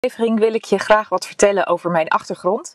aflevering 0.00 0.38
wil 0.38 0.54
ik 0.54 0.64
je 0.64 0.78
graag 0.78 1.08
wat 1.08 1.26
vertellen 1.26 1.66
over 1.66 1.90
mijn 1.90 2.08
achtergrond. 2.08 2.74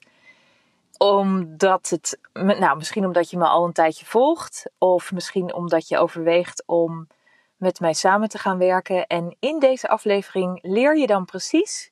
Omdat 0.98 1.90
het, 1.90 2.20
nou 2.33 2.78
misschien 2.78 3.05
omdat 3.05 3.29
je 3.29 3.38
me 3.38 3.46
al 3.46 3.66
een 3.66 3.74
tijdje 3.74 4.05
volgt, 4.05 4.70
of 4.78 5.12
misschien 5.12 5.53
omdat 5.53 5.88
je 5.88 5.98
overweegt 5.98 6.64
om 6.66 7.08
met 7.56 7.80
mij 7.80 7.93
samen 7.93 8.30
te 8.30 8.38
gaan 8.38 8.57
werken. 8.57 9.07
En 9.07 9.36
in 9.39 9.59
deze 9.59 9.88
aflevering 9.88 10.59
leer 10.61 10.98
je 10.98 11.07
dan 11.07 11.25
precies 11.25 11.91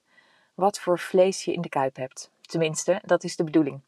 wat 0.54 0.80
voor 0.80 1.00
vlees 1.00 1.44
je 1.44 1.54
in 1.54 1.62
de 1.62 1.70
kuip 1.70 1.96
hebt. 1.96 2.32
Tenminste, 2.42 3.02
dat 3.06 3.24
is 3.24 3.36
de 3.36 3.44
bedoeling. 3.44 3.82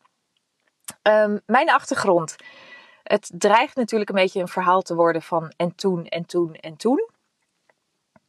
Um, 1.01 1.41
mijn 1.45 1.71
achtergrond. 1.71 2.35
Het 3.03 3.31
dreigt 3.33 3.75
natuurlijk 3.75 4.09
een 4.09 4.15
beetje 4.15 4.41
een 4.41 4.47
verhaal 4.47 4.81
te 4.81 4.95
worden 4.95 5.21
van 5.21 5.53
en 5.57 5.75
toen 5.75 6.05
en 6.05 6.25
toen 6.25 6.53
en 6.53 6.75
toen. 6.75 7.09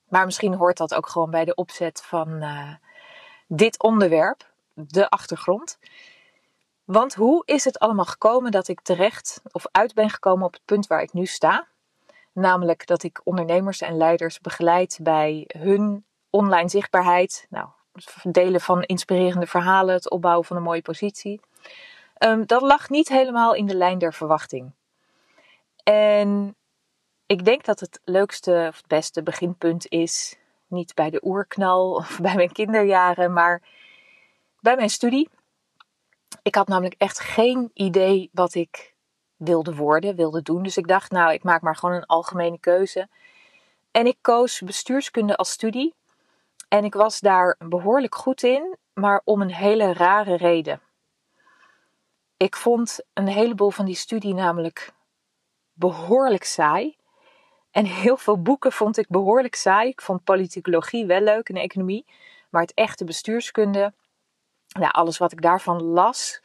Maar 0.08 0.24
misschien 0.24 0.54
hoort 0.54 0.76
dat 0.76 0.94
ook 0.94 1.08
gewoon 1.08 1.30
bij 1.30 1.44
de 1.44 1.54
opzet 1.54 2.02
van 2.02 2.28
uh, 2.28 2.74
dit 3.46 3.82
onderwerp, 3.82 4.52
de 4.72 5.08
achtergrond. 5.08 5.78
Want 6.84 7.14
hoe 7.14 7.42
is 7.44 7.64
het 7.64 7.78
allemaal 7.78 8.04
gekomen 8.04 8.50
dat 8.50 8.68
ik 8.68 8.80
terecht 8.80 9.40
of 9.50 9.66
uit 9.70 9.94
ben 9.94 10.10
gekomen 10.10 10.46
op 10.46 10.52
het 10.52 10.64
punt 10.64 10.86
waar 10.86 11.02
ik 11.02 11.12
nu 11.12 11.26
sta? 11.26 11.66
Namelijk 12.32 12.86
dat 12.86 13.02
ik 13.02 13.20
ondernemers 13.24 13.80
en 13.80 13.96
leiders 13.96 14.40
begeleid 14.40 14.98
bij 15.02 15.44
hun 15.58 16.04
online 16.30 16.68
zichtbaarheid. 16.68 17.46
Nou, 17.50 17.68
het 17.92 18.34
delen 18.34 18.60
van 18.60 18.82
inspirerende 18.82 19.46
verhalen, 19.46 19.94
het 19.94 20.10
opbouwen 20.10 20.44
van 20.44 20.56
een 20.56 20.62
mooie 20.62 20.82
positie. 20.82 21.40
Um, 22.18 22.46
dat 22.46 22.62
lag 22.62 22.88
niet 22.88 23.08
helemaal 23.08 23.54
in 23.54 23.66
de 23.66 23.76
lijn 23.76 23.98
der 23.98 24.14
verwachting. 24.14 24.72
En 25.82 26.56
ik 27.26 27.44
denk 27.44 27.64
dat 27.64 27.80
het 27.80 28.00
leukste 28.04 28.66
of 28.68 28.76
het 28.76 28.86
beste 28.86 29.22
beginpunt 29.22 29.88
is 29.88 30.36
niet 30.66 30.94
bij 30.94 31.10
de 31.10 31.20
oerknal 31.24 31.94
of 31.94 32.18
bij 32.20 32.34
mijn 32.34 32.52
kinderjaren, 32.52 33.32
maar 33.32 33.62
bij 34.60 34.76
mijn 34.76 34.90
studie. 34.90 35.28
Ik 36.42 36.54
had 36.54 36.68
namelijk 36.68 36.94
echt 36.98 37.20
geen 37.20 37.70
idee 37.74 38.30
wat 38.32 38.54
ik 38.54 38.94
wilde 39.36 39.74
worden, 39.74 40.16
wilde 40.16 40.42
doen. 40.42 40.62
Dus 40.62 40.76
ik 40.76 40.88
dacht, 40.88 41.10
nou, 41.10 41.32
ik 41.32 41.42
maak 41.42 41.62
maar 41.62 41.76
gewoon 41.76 41.94
een 41.94 42.06
algemene 42.06 42.58
keuze. 42.58 43.08
En 43.90 44.06
ik 44.06 44.16
koos 44.20 44.60
bestuurskunde 44.60 45.36
als 45.36 45.50
studie. 45.50 45.94
En 46.68 46.84
ik 46.84 46.94
was 46.94 47.20
daar 47.20 47.56
behoorlijk 47.58 48.14
goed 48.14 48.42
in, 48.42 48.76
maar 48.94 49.20
om 49.24 49.40
een 49.40 49.52
hele 49.52 49.92
rare 49.92 50.36
reden. 50.36 50.80
Ik 52.36 52.56
vond 52.56 53.00
een 53.12 53.28
heleboel 53.28 53.70
van 53.70 53.84
die 53.84 53.94
studie 53.94 54.34
namelijk 54.34 54.92
behoorlijk 55.72 56.44
saai. 56.44 56.95
En 57.76 57.84
heel 57.84 58.16
veel 58.16 58.42
boeken 58.42 58.72
vond 58.72 58.96
ik 58.96 59.08
behoorlijk 59.08 59.54
saai. 59.54 59.88
Ik 59.88 60.00
vond 60.00 60.24
politicologie 60.24 61.06
wel 61.06 61.20
leuk 61.20 61.48
en 61.48 61.56
economie. 61.56 62.06
Maar 62.50 62.62
het 62.62 62.74
echte 62.74 63.04
bestuurskunde, 63.04 63.92
nou, 64.68 64.92
alles 64.92 65.18
wat 65.18 65.32
ik 65.32 65.42
daarvan 65.42 65.82
las, 65.82 66.40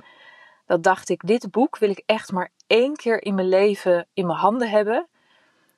dat 0.66 0.84
dacht 0.84 1.10
ik, 1.10 1.28
dit 1.28 1.52
boek 1.52 1.78
wil 1.78 1.90
ik 1.90 2.04
echt 2.06 2.32
maar 2.32 2.52
één 2.68 2.96
keer 2.96 3.24
in 3.24 3.36
mijn 3.36 3.48
leven 3.48 4.08
in 4.14 4.26
mijn 4.26 4.38
handen 4.38 4.70
hebben. 4.70 5.08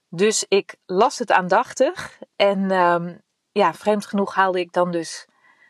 Dus 0.09 0.45
ik 0.47 0.75
las 0.85 1.19
het 1.19 1.31
aandachtig. 1.31 2.19
En 2.35 2.71
um, 2.71 3.21
ja, 3.51 3.73
vreemd 3.73 4.05
genoeg 4.05 4.35
haalde 4.35 4.59
ik 4.59 4.73
dan 4.73 4.91
dus 4.91 5.27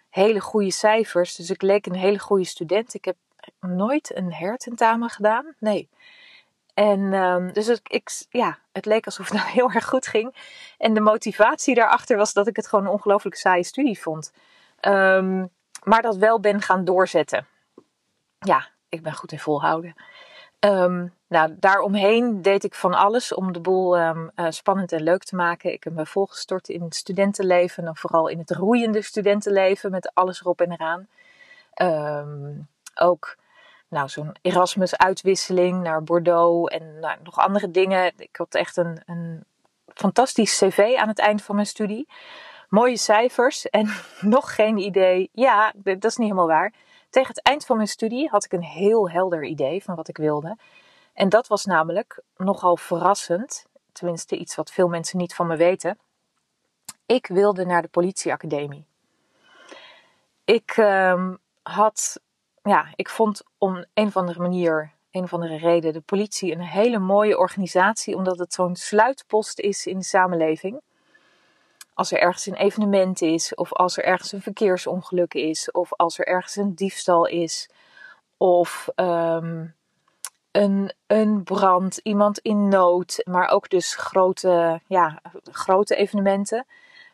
hele 0.09 0.39
goede 0.39 0.71
cijfers. 0.71 1.35
Dus 1.35 1.49
ik 1.49 1.61
leek 1.61 1.85
een 1.85 1.95
hele 1.95 2.19
goede 2.19 2.45
student. 2.45 2.93
Ik 2.93 3.05
heb 3.05 3.17
nooit 3.59 4.15
een 4.15 4.33
hertentamen 4.33 5.09
gedaan. 5.09 5.55
Nee. 5.59 5.89
En 6.73 7.13
um, 7.13 7.53
dus 7.53 7.67
het, 7.67 7.81
ik, 7.83 8.25
ja, 8.29 8.57
het 8.71 8.85
leek 8.85 9.05
alsof 9.05 9.29
het 9.29 9.37
nou 9.39 9.49
heel 9.49 9.71
erg 9.71 9.85
goed 9.85 10.07
ging. 10.07 10.35
En 10.77 10.93
de 10.93 10.99
motivatie 10.99 11.75
daarachter 11.75 12.17
was 12.17 12.33
dat 12.33 12.47
ik 12.47 12.55
het 12.55 12.67
gewoon 12.67 12.85
een 12.85 12.91
ongelooflijk 12.91 13.35
saaie 13.35 13.63
studie 13.63 13.99
vond. 13.99 14.31
Um, 14.81 15.49
maar 15.83 16.01
dat 16.01 16.15
wel 16.15 16.39
ben 16.39 16.61
gaan 16.61 16.85
doorzetten. 16.85 17.47
Ja, 18.39 18.67
ik 18.89 19.03
ben 19.03 19.13
goed 19.13 19.31
in 19.31 19.39
volhouden. 19.39 19.95
Um, 20.59 21.13
nou, 21.27 21.55
daaromheen 21.59 22.41
deed 22.41 22.63
ik 22.63 22.73
van 22.73 22.93
alles 22.93 23.33
om 23.33 23.53
de 23.53 23.59
boel 23.59 23.97
uh, 23.97 24.27
spannend 24.49 24.91
en 24.91 25.03
leuk 25.03 25.23
te 25.23 25.35
maken. 25.35 25.73
Ik 25.73 25.83
heb 25.83 25.93
me 25.93 26.05
volgestort 26.05 26.69
in 26.69 26.81
het 26.81 26.95
studentenleven 26.95 27.87
en 27.87 27.95
vooral 27.95 28.27
in 28.27 28.37
het 28.37 28.51
roeiende 28.51 29.01
studentenleven 29.01 29.91
met 29.91 30.11
alles 30.13 30.41
erop 30.41 30.61
en 30.61 30.71
eraan. 30.71 31.07
Ook 32.95 33.37
nou, 33.93 34.09
zo'n 34.09 34.35
Erasmus-uitwisseling 34.41 35.81
naar 35.81 36.03
Bordeaux 36.03 36.73
en 36.73 36.99
nou, 36.99 37.17
nog 37.23 37.37
andere 37.37 37.71
dingen. 37.71 38.13
Ik 38.17 38.35
had 38.35 38.55
echt 38.55 38.77
een, 38.77 39.01
een 39.05 39.43
fantastisch 39.87 40.57
cv 40.57 40.95
aan 40.97 41.07
het 41.07 41.19
eind 41.19 41.41
van 41.41 41.55
mijn 41.55 41.67
studie. 41.67 42.07
Mooie 42.69 42.97
cijfers 42.97 43.69
en 43.69 43.89
nog 44.35 44.55
geen 44.55 44.77
idee. 44.77 45.29
Ja, 45.33 45.73
dat 45.75 46.03
is 46.03 46.17
niet 46.17 46.27
helemaal 46.27 46.47
waar. 46.47 46.73
Tegen 47.09 47.29
het 47.29 47.41
eind 47.41 47.65
van 47.65 47.75
mijn 47.75 47.87
studie 47.87 48.29
had 48.29 48.45
ik 48.45 48.51
een 48.51 48.63
heel 48.63 49.09
helder 49.09 49.43
idee 49.43 49.83
van 49.83 49.95
wat 49.95 50.07
ik 50.07 50.17
wilde. 50.17 50.57
En 51.13 51.29
dat 51.29 51.47
was 51.47 51.65
namelijk 51.65 52.21
nogal 52.37 52.77
verrassend, 52.77 53.65
tenminste 53.91 54.37
iets 54.37 54.55
wat 54.55 54.71
veel 54.71 54.87
mensen 54.87 55.17
niet 55.17 55.35
van 55.35 55.47
me 55.47 55.55
weten. 55.55 55.97
Ik 57.05 57.27
wilde 57.27 57.65
naar 57.65 57.81
de 57.81 57.87
politieacademie. 57.87 58.85
Ik 60.45 60.77
um, 60.77 61.37
had 61.61 62.19
ja, 62.63 62.87
ik 62.95 63.09
vond 63.09 63.41
om 63.57 63.85
een 63.93 64.07
of 64.07 64.17
andere 64.17 64.41
manier, 64.41 64.91
een 65.11 65.23
of 65.23 65.33
andere 65.33 65.57
reden, 65.57 65.93
de 65.93 66.01
politie 66.01 66.51
een 66.51 66.61
hele 66.61 66.99
mooie 66.99 67.37
organisatie, 67.37 68.15
omdat 68.15 68.37
het 68.39 68.53
zo'n 68.53 68.75
sluitpost 68.75 69.59
is 69.59 69.85
in 69.85 69.97
de 69.97 70.03
samenleving. 70.03 70.81
Als 71.93 72.11
er 72.11 72.19
ergens 72.19 72.45
een 72.45 72.55
evenement 72.55 73.21
is, 73.21 73.55
of 73.55 73.73
als 73.73 73.97
er 73.97 74.03
ergens 74.03 74.31
een 74.31 74.41
verkeersongeluk 74.41 75.33
is, 75.33 75.71
of 75.71 75.93
als 75.93 76.19
er 76.19 76.27
ergens 76.27 76.55
een 76.55 76.75
diefstal 76.75 77.25
is, 77.25 77.69
of 78.37 78.89
um, 78.95 79.75
een, 80.51 80.93
een 81.07 81.43
brand, 81.43 81.97
iemand 81.97 82.39
in 82.39 82.67
nood, 82.67 83.21
maar 83.23 83.47
ook 83.49 83.69
dus 83.69 83.95
grote, 83.95 84.81
ja, 84.87 85.21
grote 85.51 85.95
evenementen, 85.95 86.65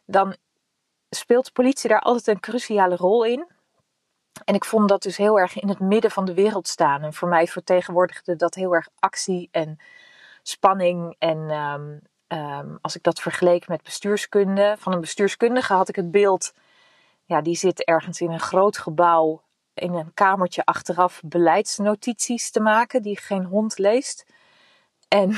dan 0.06 0.36
speelt 1.10 1.46
de 1.46 1.52
politie 1.52 1.90
daar 1.90 2.02
altijd 2.02 2.28
een 2.28 2.40
cruciale 2.40 2.96
rol 2.96 3.24
in. 3.24 3.48
En 4.46 4.56
ik 4.56 4.66
vond 4.66 4.90
dat 4.90 5.02
dus 5.02 5.18
heel 5.18 5.40
erg 5.40 5.60
in 5.60 5.70
het 5.70 5.80
midden 5.80 6.12
van 6.12 6.26
de 6.26 6.34
wereld 6.34 6.68
staan. 6.68 7.04
En 7.04 7.14
voor 7.14 7.30
mij 7.30 7.48
vertegenwoordigde 7.48 8.36
dat 8.36 8.56
heel 8.56 8.74
erg 8.74 8.88
actie 9.00 9.50
en 9.52 9.80
spanning. 10.44 11.16
En 11.20 11.38
um, 11.38 12.02
um, 12.28 12.78
als 12.82 12.96
ik 12.96 13.04
dat 13.04 13.20
vergeleek 13.20 13.68
met 13.68 13.84
bestuurskunde, 13.84 14.76
van 14.80 14.94
een 14.94 15.02
bestuurskundige 15.02 15.74
had 15.74 15.90
ik 15.90 15.96
het 15.96 16.12
beeld, 16.12 16.54
ja, 17.26 17.42
die 17.42 17.56
zit 17.56 17.84
ergens 17.84 18.22
in 18.22 18.32
een 18.32 18.40
groot 18.40 18.78
gebouw, 18.78 19.42
in 19.74 19.94
een 19.94 20.14
kamertje 20.14 20.66
achteraf 20.66 21.22
beleidsnotities 21.26 22.52
te 22.52 22.60
maken, 22.60 23.02
die 23.02 23.20
geen 23.20 23.46
hond 23.46 23.78
leest. 23.78 24.26
En, 25.08 25.36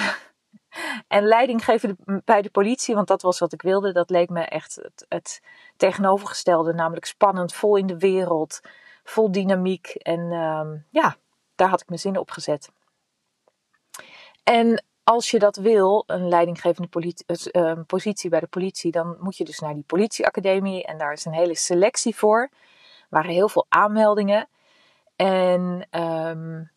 en 1.07 1.23
leiding 1.23 1.63
geven 1.63 1.97
bij 2.25 2.41
de 2.41 2.49
politie, 2.49 2.95
want 2.95 3.07
dat 3.07 3.21
was 3.21 3.39
wat 3.39 3.53
ik 3.53 3.61
wilde, 3.61 3.91
dat 3.91 4.09
leek 4.09 4.29
me 4.29 4.41
echt 4.41 4.75
het, 4.75 5.05
het 5.09 5.41
tegenovergestelde, 5.77 6.73
namelijk 6.73 7.05
spannend, 7.05 7.53
vol 7.53 7.75
in 7.75 7.87
de 7.87 7.97
wereld 7.97 8.61
vol 9.03 9.31
dynamiek. 9.31 9.87
En 9.87 10.19
uh, 10.19 10.69
ja, 10.89 11.15
daar 11.55 11.69
had 11.69 11.81
ik 11.81 11.87
mijn 11.87 11.99
zin 11.99 12.17
op 12.17 12.31
gezet. 12.31 12.69
En 14.43 14.83
als 15.03 15.31
je 15.31 15.39
dat 15.39 15.55
wil, 15.55 16.03
een 16.07 16.27
leidinggevende 16.27 17.13
uh, 17.51 17.79
positie 17.87 18.29
bij 18.29 18.39
de 18.39 18.47
politie, 18.47 18.91
dan 18.91 19.17
moet 19.19 19.37
je 19.37 19.43
dus 19.43 19.59
naar 19.59 19.73
die 19.73 19.83
politieacademie. 19.83 20.85
En 20.85 20.97
daar 20.97 21.13
is 21.13 21.25
een 21.25 21.33
hele 21.33 21.55
selectie 21.55 22.15
voor. 22.15 22.41
Er 22.41 23.07
waren 23.09 23.31
heel 23.31 23.49
veel 23.49 23.65
aanmeldingen. 23.69 24.47
En, 25.15 25.87
um, 25.91 26.71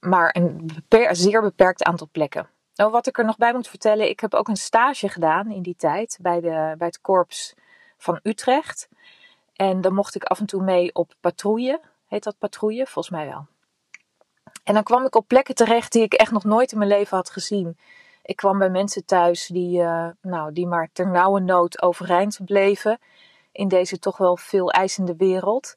maar 0.00 0.36
een 0.36 0.70
zeer 1.10 1.42
beperkt 1.42 1.82
aantal 1.82 2.08
plekken. 2.12 2.48
Nou, 2.74 2.90
wat 2.90 3.06
ik 3.06 3.18
er 3.18 3.24
nog 3.24 3.36
bij 3.36 3.52
moet 3.52 3.68
vertellen, 3.68 4.08
ik 4.08 4.20
heb 4.20 4.34
ook 4.34 4.48
een 4.48 4.56
stage 4.56 5.08
gedaan 5.08 5.50
in 5.50 5.62
die 5.62 5.76
tijd 5.76 6.18
bij, 6.20 6.40
de, 6.40 6.74
bij 6.78 6.86
het 6.86 7.00
korps 7.00 7.54
van 7.96 8.20
Utrecht. 8.22 8.88
En 9.54 9.80
dan 9.80 9.94
mocht 9.94 10.14
ik 10.14 10.24
af 10.24 10.38
en 10.38 10.46
toe 10.46 10.62
mee 10.62 10.94
op 10.94 11.12
patrouille. 11.20 11.80
Heet 12.06 12.24
dat 12.24 12.38
patrouille? 12.38 12.86
Volgens 12.86 13.14
mij 13.14 13.26
wel. 13.26 13.46
En 14.64 14.74
dan 14.74 14.82
kwam 14.82 15.04
ik 15.04 15.14
op 15.14 15.28
plekken 15.28 15.54
terecht 15.54 15.92
die 15.92 16.02
ik 16.02 16.14
echt 16.14 16.32
nog 16.32 16.44
nooit 16.44 16.72
in 16.72 16.78
mijn 16.78 16.90
leven 16.90 17.16
had 17.16 17.30
gezien. 17.30 17.78
Ik 18.22 18.36
kwam 18.36 18.58
bij 18.58 18.70
mensen 18.70 19.04
thuis 19.04 19.46
die, 19.46 19.80
uh, 19.80 20.08
nou, 20.20 20.52
die 20.52 20.66
maar 20.66 20.88
ter 20.92 21.08
nauwe 21.08 21.40
nood 21.40 21.82
overeind 21.82 22.38
bleven. 22.44 22.98
In 23.52 23.68
deze 23.68 23.98
toch 23.98 24.16
wel 24.16 24.36
veel 24.36 24.70
eisende 24.70 25.16
wereld. 25.16 25.74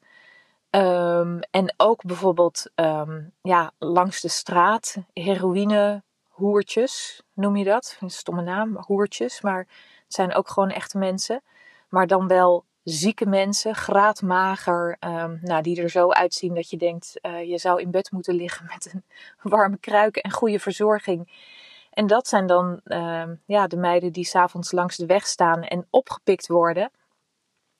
Um, 0.70 1.40
en 1.50 1.74
ook 1.76 2.04
bijvoorbeeld 2.04 2.70
um, 2.74 3.32
ja, 3.42 3.72
langs 3.78 4.20
de 4.20 4.28
straat, 4.28 4.96
heroïne, 5.12 6.02
hoertjes, 6.28 7.22
noem 7.34 7.56
je 7.56 7.64
dat? 7.64 7.96
Een 8.00 8.10
stomme 8.10 8.42
naam, 8.42 8.76
hoertjes. 8.76 9.40
Maar 9.40 9.58
het 10.04 10.14
zijn 10.14 10.34
ook 10.34 10.48
gewoon 10.48 10.70
echte 10.70 10.98
mensen. 10.98 11.42
Maar 11.88 12.06
dan 12.06 12.28
wel 12.28 12.64
zieke 12.88 13.26
mensen, 13.26 13.74
graadmager, 13.74 14.96
um, 15.00 15.38
nou, 15.42 15.62
die 15.62 15.82
er 15.82 15.90
zo 15.90 16.10
uitzien 16.10 16.54
dat 16.54 16.70
je 16.70 16.76
denkt, 16.76 17.18
uh, 17.22 17.48
je 17.48 17.58
zou 17.58 17.80
in 17.80 17.90
bed 17.90 18.10
moeten 18.10 18.34
liggen 18.34 18.66
met 18.72 18.92
een 18.92 19.04
warme 19.50 19.78
kruik 19.78 20.16
en 20.16 20.30
goede 20.30 20.58
verzorging. 20.58 21.46
En 21.90 22.06
dat 22.06 22.28
zijn 22.28 22.46
dan 22.46 22.80
uh, 22.84 23.22
ja, 23.46 23.66
de 23.66 23.76
meiden 23.76 24.12
die 24.12 24.24
s'avonds 24.24 24.72
langs 24.72 24.96
de 24.96 25.06
weg 25.06 25.26
staan 25.26 25.62
en 25.62 25.86
opgepikt 25.90 26.46
worden. 26.46 26.90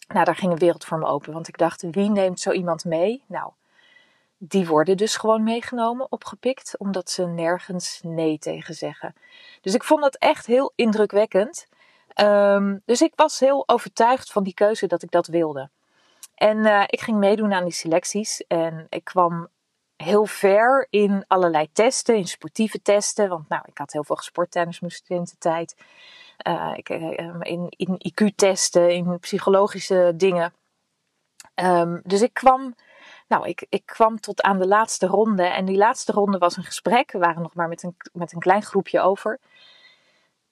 Nou, 0.09 0.25
daar 0.25 0.37
ging 0.37 0.53
een 0.53 0.59
wereld 0.59 0.85
voor 0.85 0.99
me 0.99 1.07
open. 1.07 1.33
Want 1.33 1.49
ik 1.49 1.59
dacht, 1.59 1.83
wie 1.91 2.11
neemt 2.11 2.41
zo 2.41 2.51
iemand 2.51 2.85
mee? 2.85 3.23
Nou, 3.27 3.53
die 4.39 4.67
worden 4.67 4.97
dus 4.97 5.17
gewoon 5.17 5.43
meegenomen, 5.43 6.13
opgepikt, 6.13 6.79
omdat 6.79 7.11
ze 7.11 7.27
nergens 7.27 8.01
nee 8.03 8.39
tegen 8.39 8.75
zeggen. 8.75 9.15
Dus 9.61 9.75
ik 9.75 9.85
vond 9.85 10.03
dat 10.03 10.17
echt 10.17 10.47
heel 10.47 10.73
indrukwekkend. 10.75 11.69
Ehm, 12.19 12.79
dus 12.85 13.01
ik 13.01 13.13
was 13.15 13.41
heel 13.41 13.69
overtuigd 13.69 14.33
van 14.33 14.43
die 14.43 14.55
keuze 14.55 14.87
dat 14.87 15.03
ik 15.03 15.11
dat 15.11 15.27
wilde. 15.27 15.71
En 16.35 16.57
uh, 16.57 16.83
ik 16.87 17.01
ging 17.01 17.19
meedoen 17.19 17.53
aan 17.53 17.65
die 17.65 17.73
selecties 17.73 18.47
en 18.47 18.87
ik 18.89 19.05
kwam 19.05 19.49
heel 19.97 20.27
ver 20.27 20.87
in 20.91 21.25
allerlei 21.27 21.69
testen, 21.73 22.17
in 22.17 22.27
sportieve 22.27 22.83
testen. 22.83 23.29
Want 23.29 23.49
nou, 23.49 23.63
ik 23.67 23.79
had 23.79 23.93
heel 23.93 24.05
veel 24.05 24.17
gesport 24.17 24.51
tijdens 24.51 24.81
mijn 24.81 24.93
studententijd. 24.93 25.77
Uh, 26.47 26.73
ik, 26.77 26.89
uh, 26.89 27.19
in, 27.41 27.67
in 27.69 28.13
IQ-testen, 28.13 28.95
in 28.95 29.19
psychologische 29.19 30.13
dingen. 30.17 30.53
Um, 31.55 32.01
dus 32.05 32.23
ik 32.23 32.35
kwam, 32.35 32.75
nou, 33.29 33.49
ik, 33.49 33.67
ik 33.69 33.87
kwam 33.87 34.21
tot 34.21 34.43
aan 34.43 34.59
de 34.59 34.67
laatste 34.67 35.07
ronde. 35.07 35.45
En 35.45 35.65
die 35.65 35.77
laatste 35.77 36.13
ronde 36.13 36.39
was 36.39 36.57
een 36.57 36.65
gesprek. 36.65 37.13
We 37.13 37.19
waren 37.19 37.43
nog 37.43 37.55
maar 37.55 37.69
met 37.69 37.83
een, 37.83 37.97
met 38.13 38.33
een 38.33 38.41
klein 38.41 38.63
groepje 38.63 39.01
over. 39.01 39.39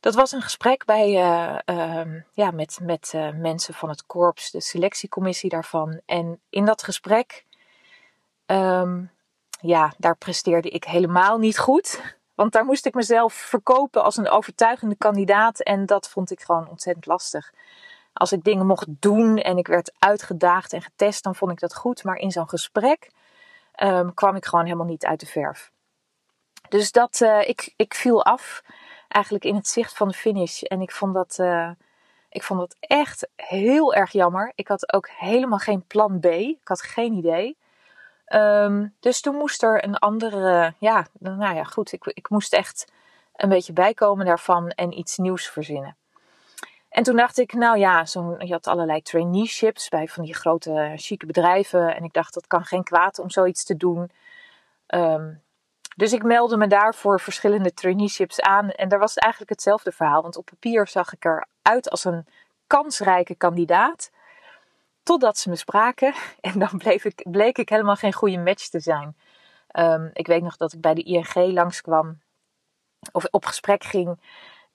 Dat 0.01 0.15
was 0.15 0.33
een 0.33 0.43
gesprek 0.43 0.85
bij, 0.85 1.09
uh, 1.09 1.59
uh, 1.77 2.23
ja, 2.33 2.51
met, 2.51 2.79
met 2.83 3.13
uh, 3.15 3.31
mensen 3.31 3.75
van 3.75 3.89
het 3.89 4.07
korps, 4.07 4.51
de 4.51 4.61
selectiecommissie 4.61 5.51
daarvan. 5.51 6.01
En 6.07 6.41
in 6.51 6.65
dat 6.65 6.83
gesprek, 6.83 7.45
um, 8.47 9.11
ja, 9.61 9.93
daar 9.99 10.17
presteerde 10.17 10.69
ik 10.69 10.85
helemaal 10.85 11.39
niet 11.39 11.59
goed. 11.59 12.15
Want 12.35 12.53
daar 12.53 12.65
moest 12.65 12.87
ik 12.87 12.95
mezelf 12.95 13.35
verkopen 13.35 14.05
als 14.05 14.17
een 14.17 14.29
overtuigende 14.29 14.97
kandidaat. 14.97 15.61
En 15.61 15.87
dat 15.87 16.09
vond 16.09 16.31
ik 16.31 16.41
gewoon 16.41 16.69
ontzettend 16.69 17.07
lastig. 17.07 17.53
Als 18.13 18.33
ik 18.33 18.45
dingen 18.45 18.67
mocht 18.67 18.87
doen 18.89 19.39
en 19.39 19.59
ik 19.59 19.67
werd 19.67 19.93
uitgedaagd 19.99 20.73
en 20.73 20.83
getest, 20.83 21.25
dan 21.25 21.35
vond 21.35 21.53
ik 21.53 21.61
dat 21.61 21.75
goed. 21.75 22.05
Maar 22.05 22.17
in 22.17 22.31
zo'n 22.31 22.49
gesprek 22.49 23.11
um, 23.83 24.15
kwam 24.15 24.37
ik 24.37 24.45
gewoon 24.47 24.65
helemaal 24.65 24.87
niet 24.87 25.05
uit 25.05 25.21
de 25.21 25.27
verf. 25.27 25.71
Dus 26.69 26.93
dat, 26.93 27.21
uh, 27.21 27.49
ik, 27.49 27.73
ik 27.77 27.95
viel 27.95 28.25
af 28.25 28.63
eigenlijk 29.17 29.45
in 29.45 29.55
het 29.55 29.69
zicht 29.69 29.97
van 29.97 30.09
de 30.09 30.15
finish. 30.15 30.63
En 30.63 30.81
ik 30.81 30.93
vond 30.93 31.15
dat, 31.15 31.37
uh, 31.41 31.71
ik 32.29 32.43
vond 32.43 32.61
dat 32.61 32.77
echt 32.81 33.29
heel 33.37 33.95
erg 33.95 34.13
jammer. 34.13 34.53
Ik 34.55 34.69
had 34.69 34.93
ook 34.93 35.09
helemaal 35.09 35.59
geen 35.59 35.87
plan 35.87 36.21
B. 36.21 36.25
Ik 36.25 36.69
had 36.69 36.83
geen 36.83 37.13
idee. 37.13 37.57
Um, 38.29 38.95
dus 39.01 39.21
toen 39.21 39.35
moest 39.35 39.63
er 39.63 39.85
een 39.85 39.97
andere, 39.97 40.75
ja, 40.79 41.07
nou 41.19 41.55
ja, 41.55 41.65
goed. 41.65 41.93
Ik, 41.93 42.05
ik 42.05 42.29
moest 42.29 42.53
echt 42.53 42.93
een 43.37 43.49
beetje 43.49 43.73
bijkomen 43.73 44.27
daarvan 44.27 44.69
en 44.69 44.99
iets 44.99 45.17
nieuws 45.17 45.49
verzinnen. 45.49 45.97
En 46.89 47.03
toen 47.03 47.17
dacht 47.17 47.39
ik, 47.39 47.53
nou 47.53 47.79
ja, 47.79 48.05
zo, 48.05 48.37
je 48.39 48.53
had 48.53 48.67
allerlei 48.67 49.03
traineeships 49.03 49.89
bij 49.89 50.09
van 50.09 50.25
die 50.25 50.35
grote 50.35 50.93
chique 50.97 51.27
bedrijven. 51.27 51.97
En 51.97 52.05
ik 52.05 52.13
dacht, 52.13 52.35
dat 52.35 52.47
kan 52.47 52.65
geen 52.65 52.85
kwaad 52.85 53.19
om 53.19 53.31
zoiets 53.31 53.65
te 53.65 53.77
doen. 53.77 54.11
Um, 54.89 55.43
dus 55.97 56.13
ik 56.13 56.23
meldde 56.23 56.57
me 56.57 56.67
daar 56.67 56.95
voor 56.95 57.21
verschillende 57.21 57.75
traineeships 57.75 58.41
aan. 58.41 58.71
En 58.71 58.89
daar 58.89 58.99
was 58.99 59.15
het 59.15 59.23
eigenlijk 59.23 59.53
hetzelfde 59.53 59.93
verhaal. 59.93 60.23
Want 60.23 60.37
op 60.37 60.45
papier 60.45 60.89
zag 60.89 61.13
ik 61.13 61.25
eruit 61.25 61.91
als 61.91 62.05
een 62.05 62.27
kansrijke 62.67 63.35
kandidaat. 63.35 64.11
Totdat 65.03 65.39
ze 65.39 65.49
me 65.49 65.57
spraken. 65.57 66.15
En 66.41 66.59
dan 66.59 66.81
ik, 66.81 67.27
bleek 67.31 67.59
ik 67.59 67.69
helemaal 67.69 67.97
geen 67.97 68.13
goede 68.13 68.39
match 68.39 68.69
te 68.69 68.81
zijn. 68.81 69.17
Um, 69.79 70.11
ik 70.13 70.27
weet 70.27 70.43
nog 70.43 70.57
dat 70.57 70.73
ik 70.73 70.81
bij 70.81 70.95
de 70.95 71.03
ING 71.03 71.35
langskwam. 71.35 72.21
Of 73.13 73.25
op 73.31 73.45
gesprek 73.45 73.85
ging. 73.85 74.21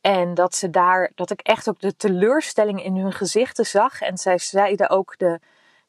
En 0.01 0.33
dat 0.33 0.55
ze 0.55 0.69
daar, 0.69 1.11
dat 1.15 1.31
ik 1.31 1.41
echt 1.41 1.69
ook 1.69 1.79
de 1.79 1.95
teleurstelling 1.95 2.83
in 2.83 2.95
hun 2.95 3.13
gezichten 3.13 3.65
zag. 3.65 4.01
En 4.01 4.17
zij 4.17 4.37
zeiden 4.37 4.89
ook 4.89 5.17
de, 5.17 5.39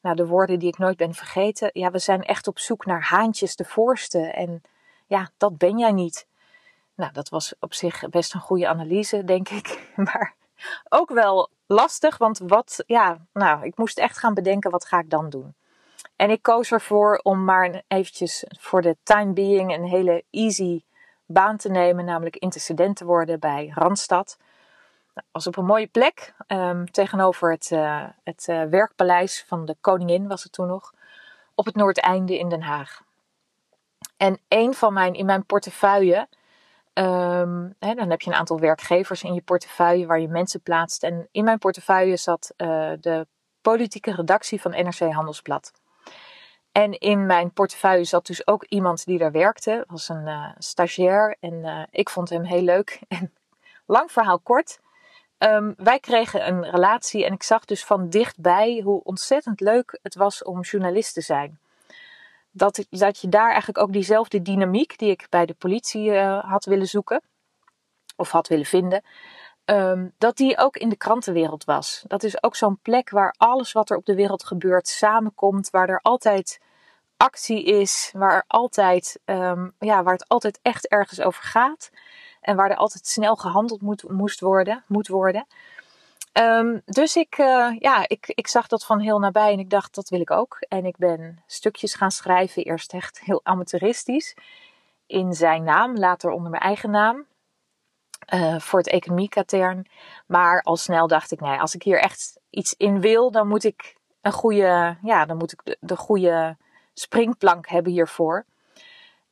nou, 0.01 0.15
de 0.15 0.27
woorden 0.27 0.59
die 0.59 0.67
ik 0.67 0.77
nooit 0.77 0.97
ben 0.97 1.13
vergeten. 1.13 1.69
Ja, 1.73 1.91
we 1.91 1.99
zijn 1.99 2.21
echt 2.23 2.47
op 2.47 2.59
zoek 2.59 2.85
naar 2.85 3.03
haantjes 3.03 3.55
de 3.55 3.65
voorste. 3.65 4.19
En 4.19 4.61
ja, 5.05 5.29
dat 5.37 5.57
ben 5.57 5.77
jij 5.77 5.91
niet. 5.91 6.27
Nou, 6.95 7.11
dat 7.11 7.29
was 7.29 7.53
op 7.59 7.73
zich 7.73 8.09
best 8.09 8.33
een 8.33 8.39
goede 8.39 8.67
analyse, 8.67 9.23
denk 9.23 9.49
ik. 9.49 9.91
Maar 9.95 10.35
ook 10.89 11.09
wel 11.09 11.49
lastig, 11.67 12.17
want 12.17 12.37
wat, 12.37 12.83
ja, 12.85 13.17
nou, 13.33 13.65
ik 13.65 13.77
moest 13.77 13.99
echt 13.99 14.17
gaan 14.17 14.33
bedenken, 14.33 14.71
wat 14.71 14.85
ga 14.85 14.99
ik 14.99 15.09
dan 15.09 15.29
doen? 15.29 15.55
En 16.15 16.29
ik 16.29 16.41
koos 16.41 16.71
ervoor 16.71 17.19
om 17.23 17.43
maar 17.43 17.81
eventjes 17.87 18.45
voor 18.59 18.81
de 18.81 18.97
time 19.03 19.33
being 19.33 19.73
een 19.73 19.85
hele 19.85 20.23
easy 20.29 20.83
baan 21.25 21.57
te 21.57 21.69
nemen, 21.69 22.05
namelijk 22.05 22.35
intercedent 22.35 22.95
te 22.95 23.05
worden 23.05 23.39
bij 23.39 23.71
Randstad. 23.75 24.37
Dat 25.13 25.23
was 25.31 25.47
op 25.47 25.57
een 25.57 25.65
mooie 25.65 25.87
plek, 25.87 26.33
um, 26.47 26.91
tegenover 26.91 27.51
het, 27.51 27.69
uh, 27.71 28.03
het 28.23 28.47
uh, 28.49 28.63
werkpaleis 28.63 29.45
van 29.47 29.65
de 29.65 29.75
koningin 29.81 30.27
was 30.27 30.43
het 30.43 30.51
toen 30.51 30.67
nog, 30.67 30.93
op 31.55 31.65
het 31.65 31.75
Noordeinde 31.75 32.37
in 32.37 32.49
Den 32.49 32.61
Haag. 32.61 33.03
En 34.23 34.39
een 34.47 34.73
van 34.73 34.93
mijn, 34.93 35.13
in 35.13 35.25
mijn 35.25 35.45
portefeuille, 35.45 36.27
um, 36.93 37.75
hè, 37.79 37.93
dan 37.93 38.09
heb 38.09 38.21
je 38.21 38.29
een 38.29 38.37
aantal 38.37 38.59
werkgevers 38.59 39.23
in 39.23 39.33
je 39.33 39.41
portefeuille 39.41 40.05
waar 40.05 40.19
je 40.19 40.27
mensen 40.27 40.61
plaatst. 40.61 41.03
En 41.03 41.27
in 41.31 41.43
mijn 41.43 41.57
portefeuille 41.57 42.17
zat 42.17 42.53
uh, 42.57 42.91
de 42.99 43.27
politieke 43.61 44.15
redactie 44.15 44.61
van 44.61 44.71
NRC 44.71 44.99
Handelsblad. 44.99 45.71
En 46.71 46.99
in 46.99 47.25
mijn 47.25 47.51
portefeuille 47.51 48.03
zat 48.03 48.25
dus 48.25 48.47
ook 48.47 48.63
iemand 48.63 49.05
die 49.05 49.17
daar 49.17 49.31
werkte, 49.31 49.83
was 49.87 50.09
een 50.09 50.27
uh, 50.27 50.49
stagiair. 50.57 51.37
En 51.39 51.53
uh, 51.53 51.83
ik 51.91 52.09
vond 52.09 52.29
hem 52.29 52.43
heel 52.43 52.61
leuk. 52.61 52.99
En 53.07 53.33
lang 53.85 54.11
verhaal 54.11 54.39
kort. 54.39 54.79
Um, 55.37 55.73
wij 55.77 55.99
kregen 55.99 56.47
een 56.47 56.69
relatie 56.69 57.25
en 57.25 57.33
ik 57.33 57.43
zag 57.43 57.65
dus 57.65 57.85
van 57.85 58.09
dichtbij 58.09 58.81
hoe 58.83 59.03
ontzettend 59.03 59.59
leuk 59.59 59.99
het 60.01 60.15
was 60.15 60.43
om 60.43 60.61
journalist 60.61 61.13
te 61.13 61.21
zijn 61.21 61.61
dat, 62.53 62.85
dat 62.89 63.19
je 63.19 63.29
daar 63.29 63.49
eigenlijk 63.49 63.77
ook 63.77 63.93
diezelfde 63.93 64.41
dynamiek 64.41 64.97
die 64.97 65.09
ik 65.09 65.27
bij 65.29 65.45
de 65.45 65.53
politie 65.53 66.09
uh, 66.09 66.43
had 66.43 66.65
willen 66.65 66.87
zoeken, 66.87 67.21
of 68.15 68.31
had 68.31 68.47
willen 68.47 68.65
vinden, 68.65 69.03
um, 69.65 70.13
dat 70.17 70.37
die 70.37 70.57
ook 70.57 70.77
in 70.77 70.89
de 70.89 70.97
krantenwereld 70.97 71.63
was. 71.63 72.03
Dat 72.07 72.23
is 72.23 72.43
ook 72.43 72.55
zo'n 72.55 72.79
plek 72.81 73.09
waar 73.09 73.35
alles 73.37 73.71
wat 73.71 73.89
er 73.89 73.97
op 73.97 74.05
de 74.05 74.15
wereld 74.15 74.43
gebeurt 74.43 74.87
samenkomt, 74.87 75.69
waar 75.69 75.89
er 75.89 75.99
altijd 76.01 76.59
actie 77.17 77.63
is, 77.63 78.11
waar, 78.13 78.43
altijd, 78.47 79.19
um, 79.25 79.73
ja, 79.79 80.03
waar 80.03 80.13
het 80.13 80.27
altijd 80.27 80.59
echt 80.61 80.87
ergens 80.87 81.21
over 81.21 81.43
gaat. 81.43 81.91
En 82.41 82.55
waar 82.55 82.69
er 82.69 82.75
altijd 82.75 83.07
snel 83.07 83.35
gehandeld 83.35 83.81
moet, 83.81 84.09
moest 84.09 84.39
worden, 84.39 84.83
moet 84.87 85.07
worden. 85.07 85.47
Um, 86.39 86.81
dus 86.85 87.15
ik, 87.15 87.37
uh, 87.37 87.75
ja, 87.79 88.07
ik, 88.07 88.27
ik 88.27 88.47
zag 88.47 88.67
dat 88.67 88.85
van 88.85 88.99
heel 88.99 89.19
nabij 89.19 89.51
en 89.51 89.59
ik 89.59 89.69
dacht, 89.69 89.95
dat 89.95 90.09
wil 90.09 90.21
ik 90.21 90.31
ook. 90.31 90.57
En 90.67 90.85
ik 90.85 90.97
ben 90.97 91.43
stukjes 91.47 91.93
gaan 91.95 92.11
schrijven, 92.11 92.63
eerst 92.63 92.93
echt 92.93 93.19
heel 93.19 93.39
amateuristisch, 93.43 94.35
in 95.05 95.33
zijn 95.33 95.63
naam, 95.63 95.97
later 95.97 96.29
onder 96.31 96.49
mijn 96.49 96.63
eigen 96.63 96.91
naam, 96.91 97.25
uh, 98.33 98.59
voor 98.59 98.79
het 98.79 98.87
economiekatern. 98.87 99.85
Maar 100.27 100.61
al 100.61 100.77
snel 100.77 101.07
dacht 101.07 101.31
ik, 101.31 101.39
nee, 101.39 101.59
als 101.59 101.75
ik 101.75 101.83
hier 101.83 101.99
echt 101.99 102.39
iets 102.49 102.73
in 102.73 103.01
wil, 103.01 103.31
dan 103.31 103.47
moet 103.47 103.63
ik 103.63 103.95
een 104.21 104.31
goede, 104.31 104.97
ja, 105.01 105.25
dan 105.25 105.37
moet 105.37 105.51
ik 105.51 105.77
de 105.79 105.95
goede 105.97 106.57
springplank 106.93 107.67
hebben 107.67 107.91
hiervoor. 107.91 108.45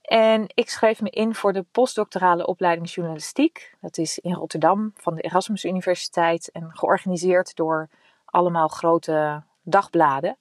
En 0.01 0.45
ik 0.53 0.69
schreef 0.69 1.01
me 1.01 1.09
in 1.09 1.35
voor 1.35 1.53
de 1.53 1.65
postdoctorale 1.71 2.45
opleiding 2.47 2.89
journalistiek. 2.89 3.75
Dat 3.81 3.97
is 3.97 4.19
in 4.19 4.33
Rotterdam 4.33 4.93
van 4.95 5.15
de 5.15 5.21
Erasmus 5.21 5.65
Universiteit 5.65 6.51
en 6.51 6.69
georganiseerd 6.73 7.55
door 7.55 7.89
allemaal 8.25 8.67
grote 8.67 9.43
dagbladen. 9.61 10.37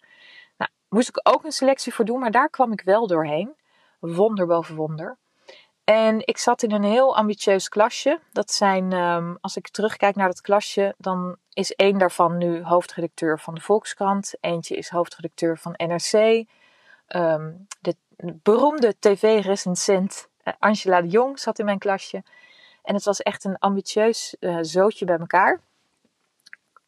Nou, 0.56 0.70
moest 0.88 1.08
ik 1.08 1.20
ook 1.22 1.44
een 1.44 1.52
selectie 1.52 1.94
voor 1.94 2.04
doen, 2.04 2.20
maar 2.20 2.30
daar 2.30 2.50
kwam 2.50 2.72
ik 2.72 2.80
wel 2.80 3.06
doorheen. 3.06 3.54
Wonder 3.98 4.46
boven 4.46 4.76
wonder. 4.76 5.18
En 5.84 6.26
ik 6.26 6.38
zat 6.38 6.62
in 6.62 6.72
een 6.72 6.84
heel 6.84 7.16
ambitieus 7.16 7.68
klasje. 7.68 8.20
Dat 8.32 8.50
zijn, 8.50 8.92
um, 8.92 9.38
als 9.40 9.56
ik 9.56 9.68
terugkijk 9.68 10.16
naar 10.16 10.26
dat 10.26 10.40
klasje, 10.40 10.94
dan 10.98 11.36
is 11.52 11.72
één 11.74 11.98
daarvan 11.98 12.38
nu 12.38 12.62
hoofdredacteur 12.62 13.38
van 13.38 13.54
de 13.54 13.60
Volkskrant. 13.60 14.34
Eentje 14.40 14.76
is 14.76 14.88
hoofdredacteur 14.88 15.58
van 15.58 15.74
NRC. 15.76 16.44
Ehm, 17.06 17.52
de 17.80 17.96
beroemde 18.42 18.98
tv-recensent 18.98 20.28
uh, 20.44 20.54
Angela 20.58 21.00
de 21.00 21.08
Jong 21.08 21.38
zat 21.38 21.58
in 21.58 21.64
mijn 21.64 21.78
klasje. 21.78 22.22
En 22.82 22.94
het 22.94 23.04
was 23.04 23.20
echt 23.20 23.44
een 23.44 23.58
ambitieus 23.58 24.36
uh, 24.40 24.58
zootje 24.60 25.04
bij 25.04 25.18
elkaar. 25.18 25.60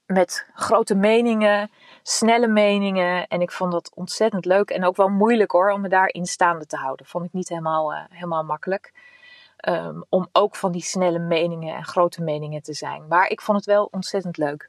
Met 0.07 0.47
grote 0.55 0.95
meningen, 0.95 1.71
snelle 2.03 2.49
meningen. 2.49 3.27
En 3.27 3.41
ik 3.41 3.51
vond 3.51 3.73
dat 3.73 3.93
ontzettend 3.95 4.45
leuk 4.45 4.71
en 4.71 4.85
ook 4.85 4.97
wel 4.97 5.09
moeilijk 5.09 5.51
hoor, 5.51 5.71
om 5.71 5.81
me 5.81 5.89
daarin 5.89 6.27
staande 6.27 6.67
te 6.67 6.77
houden. 6.77 7.07
Vond 7.07 7.25
ik 7.25 7.33
niet 7.33 7.49
helemaal, 7.49 7.93
uh, 7.93 8.01
helemaal 8.09 8.45
makkelijk. 8.45 8.93
Um, 9.69 10.05
om 10.09 10.29
ook 10.33 10.57
van 10.57 10.73
die 10.73 10.83
snelle 10.83 11.19
meningen 11.19 11.75
en 11.75 11.85
grote 11.85 12.23
meningen 12.23 12.63
te 12.63 12.73
zijn. 12.73 13.09
Maar 13.09 13.29
ik 13.29 13.41
vond 13.41 13.57
het 13.57 13.67
wel 13.67 13.89
ontzettend 13.91 14.37
leuk. 14.37 14.69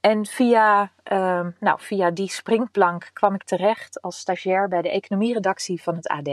En 0.00 0.26
via, 0.26 0.92
uh, 1.12 1.46
nou, 1.60 1.80
via 1.80 2.10
die 2.10 2.30
springplank 2.30 3.10
kwam 3.12 3.34
ik 3.34 3.42
terecht 3.42 4.02
als 4.02 4.18
stagiair 4.18 4.68
bij 4.68 4.82
de 4.82 4.90
economieredactie 4.90 5.82
van 5.82 5.96
het 5.96 6.08
AD. 6.08 6.28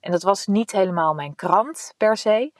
En 0.00 0.10
dat 0.10 0.22
was 0.22 0.46
niet 0.46 0.72
helemaal 0.72 1.14
mijn 1.14 1.34
krant 1.34 1.94
per 1.96 2.16
se, 2.16 2.52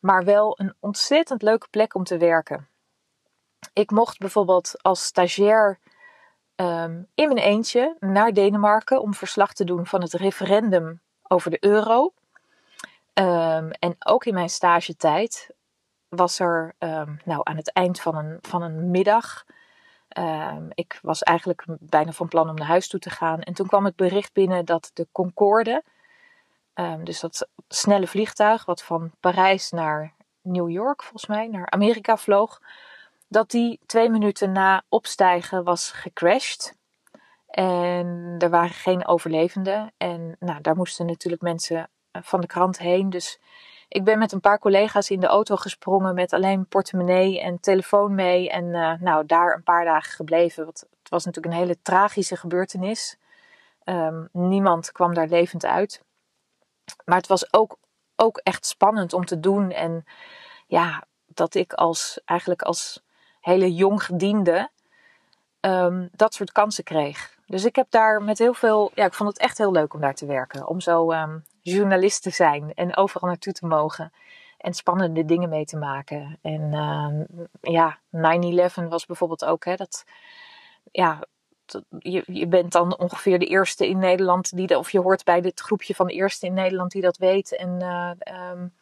maar 0.00 0.24
wel 0.24 0.54
een 0.60 0.74
ontzettend 0.80 1.42
leuke 1.42 1.66
plek 1.70 1.94
om 1.94 2.04
te 2.04 2.16
werken. 2.16 2.68
Ik 3.72 3.90
mocht 3.90 4.18
bijvoorbeeld 4.18 4.82
als 4.82 5.04
stagiair 5.04 5.78
ehm, 6.54 7.02
in 7.14 7.28
mijn 7.28 7.46
eentje 7.46 7.96
naar 8.00 8.32
Denemarken 8.32 9.00
om 9.00 9.14
verslag 9.14 9.52
te 9.52 9.64
doen 9.64 9.86
van 9.86 10.02
het 10.02 10.12
referendum 10.12 11.00
over 11.22 11.50
de 11.50 11.64
euro. 11.64 12.12
Ehm, 13.12 13.70
en 13.70 13.96
ook 13.98 14.24
in 14.24 14.34
mijn 14.34 14.50
stagetijd 14.50 15.50
was 16.14 16.38
er 16.38 16.74
um, 16.78 17.20
nou, 17.24 17.40
aan 17.42 17.56
het 17.56 17.72
eind 17.72 18.00
van 18.00 18.16
een, 18.16 18.38
van 18.40 18.62
een 18.62 18.90
middag. 18.90 19.44
ik 20.74 20.98
was 21.02 21.22
eigenlijk 21.22 21.64
bijna 21.68 22.12
van 22.12 22.28
plan 22.28 22.48
om 22.48 22.54
naar 22.54 22.66
huis 22.66 22.88
toe 22.88 23.00
te 23.00 23.10
gaan. 23.10 23.40
En 23.40 23.54
toen 23.54 23.66
kwam 23.66 23.84
het 23.84 23.96
bericht 23.96 24.32
binnen 24.32 24.64
dat 24.64 24.90
de 24.94 25.06
Concorde, 25.12 25.82
dus 27.04 27.20
dat 27.20 27.48
snelle 27.68 28.06
vliegtuig 28.06 28.64
wat 28.64 28.82
van 28.82 29.10
Parijs 29.20 29.70
naar 29.70 30.14
New 30.42 30.70
York, 30.70 31.02
volgens 31.02 31.26
mij, 31.26 31.48
naar 31.48 31.70
Amerika 31.70 32.16
vloog, 32.16 32.60
dat 33.28 33.50
die 33.50 33.80
twee 33.86 34.10
minuten 34.10 34.52
na 34.52 34.82
opstijgen 34.88 35.64
was 35.64 35.90
gecrashed. 35.90 36.76
En 37.46 38.34
er 38.38 38.50
waren 38.50 38.74
geen 38.74 39.06
overlevenden. 39.06 39.92
En 39.96 40.36
nou, 40.38 40.60
daar 40.60 40.76
moesten 40.76 41.06
natuurlijk 41.06 41.42
mensen 41.42 41.90
eh, 42.10 42.22
van 42.22 42.40
de 42.40 42.46
krant 42.46 42.78
heen. 42.78 43.10
Dus 43.10 43.40
ik 43.92 44.04
ben 44.04 44.18
met 44.18 44.32
een 44.32 44.40
paar 44.40 44.58
collega's 44.58 45.10
in 45.10 45.20
de 45.20 45.26
auto 45.26 45.56
gesprongen 45.56 46.14
met 46.14 46.32
alleen 46.32 46.66
portemonnee 46.66 47.40
en 47.40 47.60
telefoon 47.60 48.14
mee. 48.14 48.50
En 48.50 48.64
uh, 48.64 48.92
nou, 49.00 49.26
daar 49.26 49.54
een 49.54 49.62
paar 49.62 49.84
dagen 49.84 50.12
gebleven. 50.12 50.64
Want 50.64 50.80
het 50.80 51.10
was 51.10 51.24
natuurlijk 51.24 51.54
een 51.54 51.60
hele 51.60 51.82
tragische 51.82 52.36
gebeurtenis. 52.36 53.16
Um, 53.84 54.28
niemand 54.32 54.92
kwam 54.92 55.14
daar 55.14 55.26
levend 55.26 55.64
uit. 55.64 56.02
Maar 57.04 57.16
het 57.16 57.26
was 57.26 57.52
ook, 57.52 57.76
ook 58.16 58.38
echt 58.42 58.66
spannend 58.66 59.12
om 59.12 59.24
te 59.24 59.40
doen. 59.40 59.70
En 59.70 60.04
ja, 60.66 61.04
dat 61.26 61.54
ik 61.54 61.72
als 61.72 62.20
eigenlijk 62.24 62.62
als 62.62 63.02
hele 63.40 63.74
jong 63.74 64.04
gediende 64.04 64.70
um, 65.66 66.08
dat 66.12 66.34
soort 66.34 66.52
kansen 66.52 66.84
kreeg. 66.84 67.36
Dus 67.46 67.64
ik 67.64 67.76
heb 67.76 67.86
daar 67.90 68.22
met 68.22 68.38
heel 68.38 68.54
veel, 68.54 68.90
ja, 68.94 69.04
ik 69.04 69.14
vond 69.14 69.28
het 69.28 69.38
echt 69.38 69.58
heel 69.58 69.72
leuk 69.72 69.94
om 69.94 70.00
daar 70.00 70.14
te 70.14 70.26
werken. 70.26 70.66
Om 70.66 70.80
zo 70.80 71.12
um, 71.12 71.44
journalist 71.62 72.22
te 72.22 72.30
zijn 72.30 72.72
en 72.74 72.96
overal 72.96 73.28
naartoe 73.28 73.52
te 73.52 73.66
mogen. 73.66 74.12
En 74.58 74.74
spannende 74.74 75.24
dingen 75.24 75.48
mee 75.48 75.64
te 75.64 75.76
maken. 75.76 76.38
En 76.42 76.72
uh, 76.72 77.20
ja, 77.60 77.98
9-11 78.84 78.88
was 78.88 79.06
bijvoorbeeld 79.06 79.44
ook, 79.44 79.64
hè, 79.64 79.74
dat, 79.74 80.04
ja, 80.90 81.18
je, 81.98 82.22
je 82.26 82.46
bent 82.46 82.72
dan 82.72 82.98
ongeveer 82.98 83.38
de 83.38 83.46
eerste 83.46 83.88
in 83.88 83.98
Nederland 83.98 84.56
die, 84.56 84.78
of 84.78 84.90
je 84.90 85.00
hoort 85.00 85.24
bij 85.24 85.40
dit 85.40 85.60
groepje 85.60 85.94
van 85.94 86.06
de 86.06 86.12
eerste 86.12 86.46
in 86.46 86.54
Nederland 86.54 86.90
die 86.90 87.02
dat 87.02 87.16
weet. 87.16 87.56
En 87.56 87.82
um, 88.52 88.72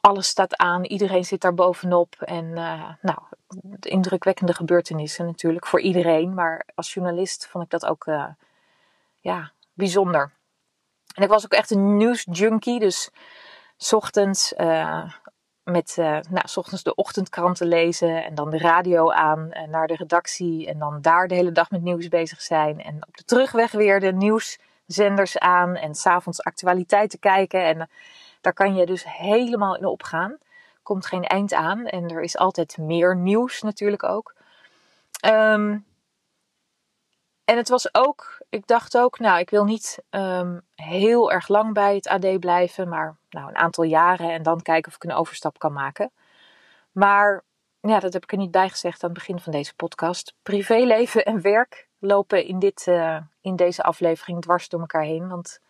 alles 0.00 0.28
staat 0.28 0.56
aan, 0.56 0.84
iedereen 0.84 1.24
zit 1.24 1.40
daar 1.40 1.54
bovenop. 1.54 2.14
En 2.18 2.44
uh, 2.44 2.90
nou, 3.00 3.18
indrukwekkende 3.86 4.54
gebeurtenissen 4.54 5.26
natuurlijk 5.26 5.66
voor 5.66 5.80
iedereen. 5.80 6.34
Maar 6.34 6.66
als 6.74 6.94
journalist 6.94 7.46
vond 7.46 7.64
ik 7.64 7.70
dat 7.70 7.86
ook 7.86 8.06
uh, 8.06 8.26
ja, 9.20 9.52
bijzonder. 9.72 10.32
En 11.14 11.22
ik 11.22 11.28
was 11.28 11.44
ook 11.44 11.52
echt 11.52 11.70
een 11.70 11.96
nieuwsjunkie. 11.96 12.78
Dus 12.78 13.10
ochtends, 13.90 14.52
uh, 14.58 15.12
met, 15.64 15.94
nou, 15.96 16.42
s 16.48 16.56
ochtends 16.56 16.82
de 16.82 16.94
ochtendkranten 16.94 17.66
lezen 17.66 18.24
en 18.24 18.34
dan 18.34 18.50
de 18.50 18.58
radio 18.58 19.10
aan 19.10 19.52
naar 19.68 19.86
de 19.86 19.96
redactie. 19.96 20.66
En 20.66 20.78
dan 20.78 21.00
daar 21.00 21.28
de 21.28 21.34
hele 21.34 21.52
dag 21.52 21.70
met 21.70 21.82
nieuws 21.82 22.08
bezig 22.08 22.40
zijn. 22.40 22.82
En 22.82 23.06
op 23.06 23.16
de 23.16 23.24
terugweg 23.24 23.72
weer 23.72 24.00
de 24.00 24.12
nieuwszenders 24.12 25.38
aan 25.38 25.76
en 25.76 25.94
s'avonds 25.94 26.42
actualiteiten 26.42 27.18
kijken. 27.18 27.64
En 27.64 27.88
daar 28.40 28.52
kan 28.52 28.74
je 28.74 28.86
dus 28.86 29.04
helemaal 29.04 29.76
in 29.76 29.86
opgaan. 29.86 30.38
Komt 30.82 31.06
geen 31.06 31.24
eind 31.24 31.52
aan 31.52 31.86
en 31.86 32.08
er 32.08 32.22
is 32.22 32.36
altijd 32.36 32.78
meer 32.78 33.16
nieuws 33.16 33.62
natuurlijk 33.62 34.02
ook. 34.02 34.34
Um, 35.26 35.86
en 37.44 37.56
het 37.56 37.68
was 37.68 37.94
ook, 37.94 38.38
ik 38.48 38.66
dacht 38.66 38.98
ook, 38.98 39.18
nou, 39.18 39.38
ik 39.38 39.50
wil 39.50 39.64
niet 39.64 40.02
um, 40.10 40.62
heel 40.74 41.32
erg 41.32 41.48
lang 41.48 41.74
bij 41.74 41.94
het 41.94 42.08
AD 42.08 42.40
blijven, 42.40 42.88
maar 42.88 43.16
nou, 43.30 43.48
een 43.48 43.56
aantal 43.56 43.84
jaren 43.84 44.30
en 44.30 44.42
dan 44.42 44.62
kijken 44.62 44.90
of 44.90 44.96
ik 44.96 45.04
een 45.04 45.16
overstap 45.16 45.58
kan 45.58 45.72
maken. 45.72 46.12
Maar 46.92 47.44
ja, 47.80 48.00
dat 48.00 48.12
heb 48.12 48.22
ik 48.22 48.32
er 48.32 48.38
niet 48.38 48.50
bij 48.50 48.68
gezegd 48.68 49.02
aan 49.02 49.10
het 49.10 49.18
begin 49.18 49.40
van 49.40 49.52
deze 49.52 49.74
podcast. 49.74 50.34
Privéleven 50.42 51.24
en 51.24 51.40
werk 51.40 51.88
lopen 51.98 52.44
in, 52.44 52.58
dit, 52.58 52.86
uh, 52.86 53.16
in 53.40 53.56
deze 53.56 53.82
aflevering 53.82 54.40
dwars 54.40 54.68
door 54.68 54.80
elkaar 54.80 55.02
heen. 55.02 55.28
Want 55.28 55.60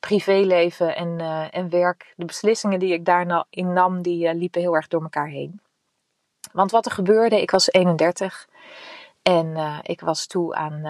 privéleven 0.00 0.96
en, 0.96 1.18
uh, 1.18 1.54
en 1.54 1.70
werk, 1.70 2.12
de 2.16 2.24
beslissingen 2.24 2.78
die 2.78 2.92
ik 2.92 3.04
daarin 3.04 3.72
nam, 3.72 4.02
die 4.02 4.28
uh, 4.28 4.34
liepen 4.34 4.60
heel 4.60 4.74
erg 4.74 4.88
door 4.88 5.02
elkaar 5.02 5.28
heen. 5.28 5.60
Want 6.52 6.70
wat 6.70 6.86
er 6.86 6.92
gebeurde, 6.92 7.40
ik 7.42 7.50
was 7.50 7.72
31 7.72 8.48
en 9.22 9.46
uh, 9.46 9.78
ik 9.82 10.00
was 10.00 10.26
toe 10.26 10.54
aan. 10.54 10.80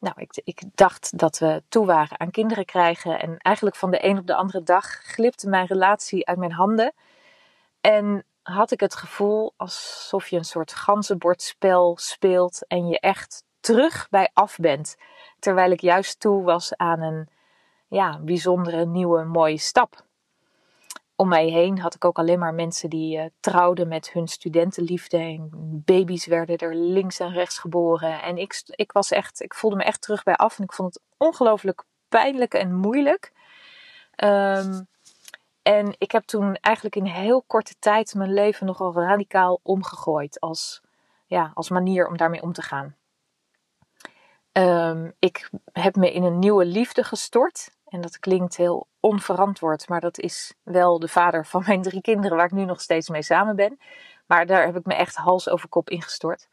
nou, 0.00 0.14
ik, 0.16 0.40
ik 0.44 0.62
dacht 0.74 1.18
dat 1.18 1.38
we 1.38 1.62
toe 1.68 1.86
waren 1.86 2.20
aan 2.20 2.30
kinderen 2.30 2.64
krijgen. 2.64 3.20
En 3.20 3.36
eigenlijk 3.38 3.76
van 3.76 3.90
de 3.90 4.04
een 4.04 4.18
op 4.18 4.26
de 4.26 4.34
andere 4.34 4.62
dag 4.62 4.86
glipte 4.86 5.48
mijn 5.48 5.66
relatie 5.66 6.26
uit 6.26 6.38
mijn 6.38 6.52
handen. 6.52 6.92
En 7.80 8.24
had 8.42 8.70
ik 8.70 8.80
het 8.80 8.94
gevoel 8.94 9.52
alsof 9.56 10.28
je 10.28 10.36
een 10.36 10.44
soort 10.44 10.72
ganzenbordspel 10.72 11.96
speelt 12.00 12.66
en 12.66 12.88
je 12.88 13.00
echt 13.00 13.44
terug 13.60 14.08
bij 14.10 14.30
af 14.32 14.56
bent. 14.56 14.96
Terwijl 15.38 15.70
ik 15.70 15.80
juist 15.80 16.20
toe 16.20 16.42
was 16.42 16.76
aan 16.76 17.00
een 17.00 17.28
ja, 17.90 18.18
bijzondere, 18.18 18.86
nieuwe, 18.86 19.24
mooie 19.24 19.58
stap. 19.58 20.04
Om 21.16 21.28
mij 21.28 21.46
heen 21.46 21.78
had 21.78 21.94
ik 21.94 22.04
ook 22.04 22.18
alleen 22.18 22.38
maar 22.38 22.54
mensen 22.54 22.90
die 22.90 23.18
uh, 23.18 23.24
trouwden 23.40 23.88
met 23.88 24.12
hun 24.12 24.28
studentenliefde. 24.28 25.16
En 25.16 25.50
baby's 25.84 26.26
werden 26.26 26.56
er 26.56 26.74
links 26.74 27.18
en 27.20 27.32
rechts 27.32 27.58
geboren. 27.58 28.22
En 28.22 28.36
ik, 28.38 28.62
ik, 28.66 28.92
was 28.92 29.10
echt, 29.10 29.42
ik 29.42 29.54
voelde 29.54 29.76
me 29.76 29.82
echt 29.82 30.02
terug 30.02 30.22
bij 30.22 30.34
af. 30.34 30.58
En 30.58 30.64
ik 30.64 30.72
vond 30.72 30.94
het 30.94 31.02
ongelooflijk 31.16 31.84
pijnlijk 32.08 32.54
en 32.54 32.74
moeilijk. 32.74 33.32
Um, 34.24 34.88
en 35.62 35.94
ik 35.98 36.10
heb 36.10 36.24
toen 36.24 36.54
eigenlijk 36.54 36.96
in 36.96 37.04
heel 37.04 37.42
korte 37.46 37.74
tijd 37.78 38.14
mijn 38.14 38.32
leven 38.32 38.66
nogal 38.66 38.94
radicaal 38.94 39.60
omgegooid. 39.62 40.40
Als, 40.40 40.80
ja, 41.26 41.50
als 41.54 41.68
manier 41.68 42.06
om 42.06 42.16
daarmee 42.16 42.42
om 42.42 42.52
te 42.52 42.62
gaan. 42.62 42.96
Um, 44.52 45.12
ik 45.18 45.50
heb 45.72 45.96
me 45.96 46.12
in 46.12 46.22
een 46.22 46.38
nieuwe 46.38 46.64
liefde 46.64 47.04
gestort. 47.04 47.70
En 47.90 48.00
dat 48.00 48.18
klinkt 48.18 48.56
heel 48.56 48.86
onverantwoord, 49.00 49.88
maar 49.88 50.00
dat 50.00 50.18
is 50.18 50.54
wel 50.62 50.98
de 50.98 51.08
vader 51.08 51.46
van 51.46 51.62
mijn 51.66 51.82
drie 51.82 52.00
kinderen, 52.00 52.36
waar 52.36 52.46
ik 52.46 52.52
nu 52.52 52.64
nog 52.64 52.80
steeds 52.80 53.08
mee 53.08 53.22
samen 53.22 53.56
ben. 53.56 53.78
Maar 54.26 54.46
daar 54.46 54.64
heb 54.64 54.76
ik 54.76 54.84
me 54.84 54.94
echt 54.94 55.16
hals 55.16 55.48
over 55.48 55.68
kop 55.68 55.90
ingestort. 55.90 56.48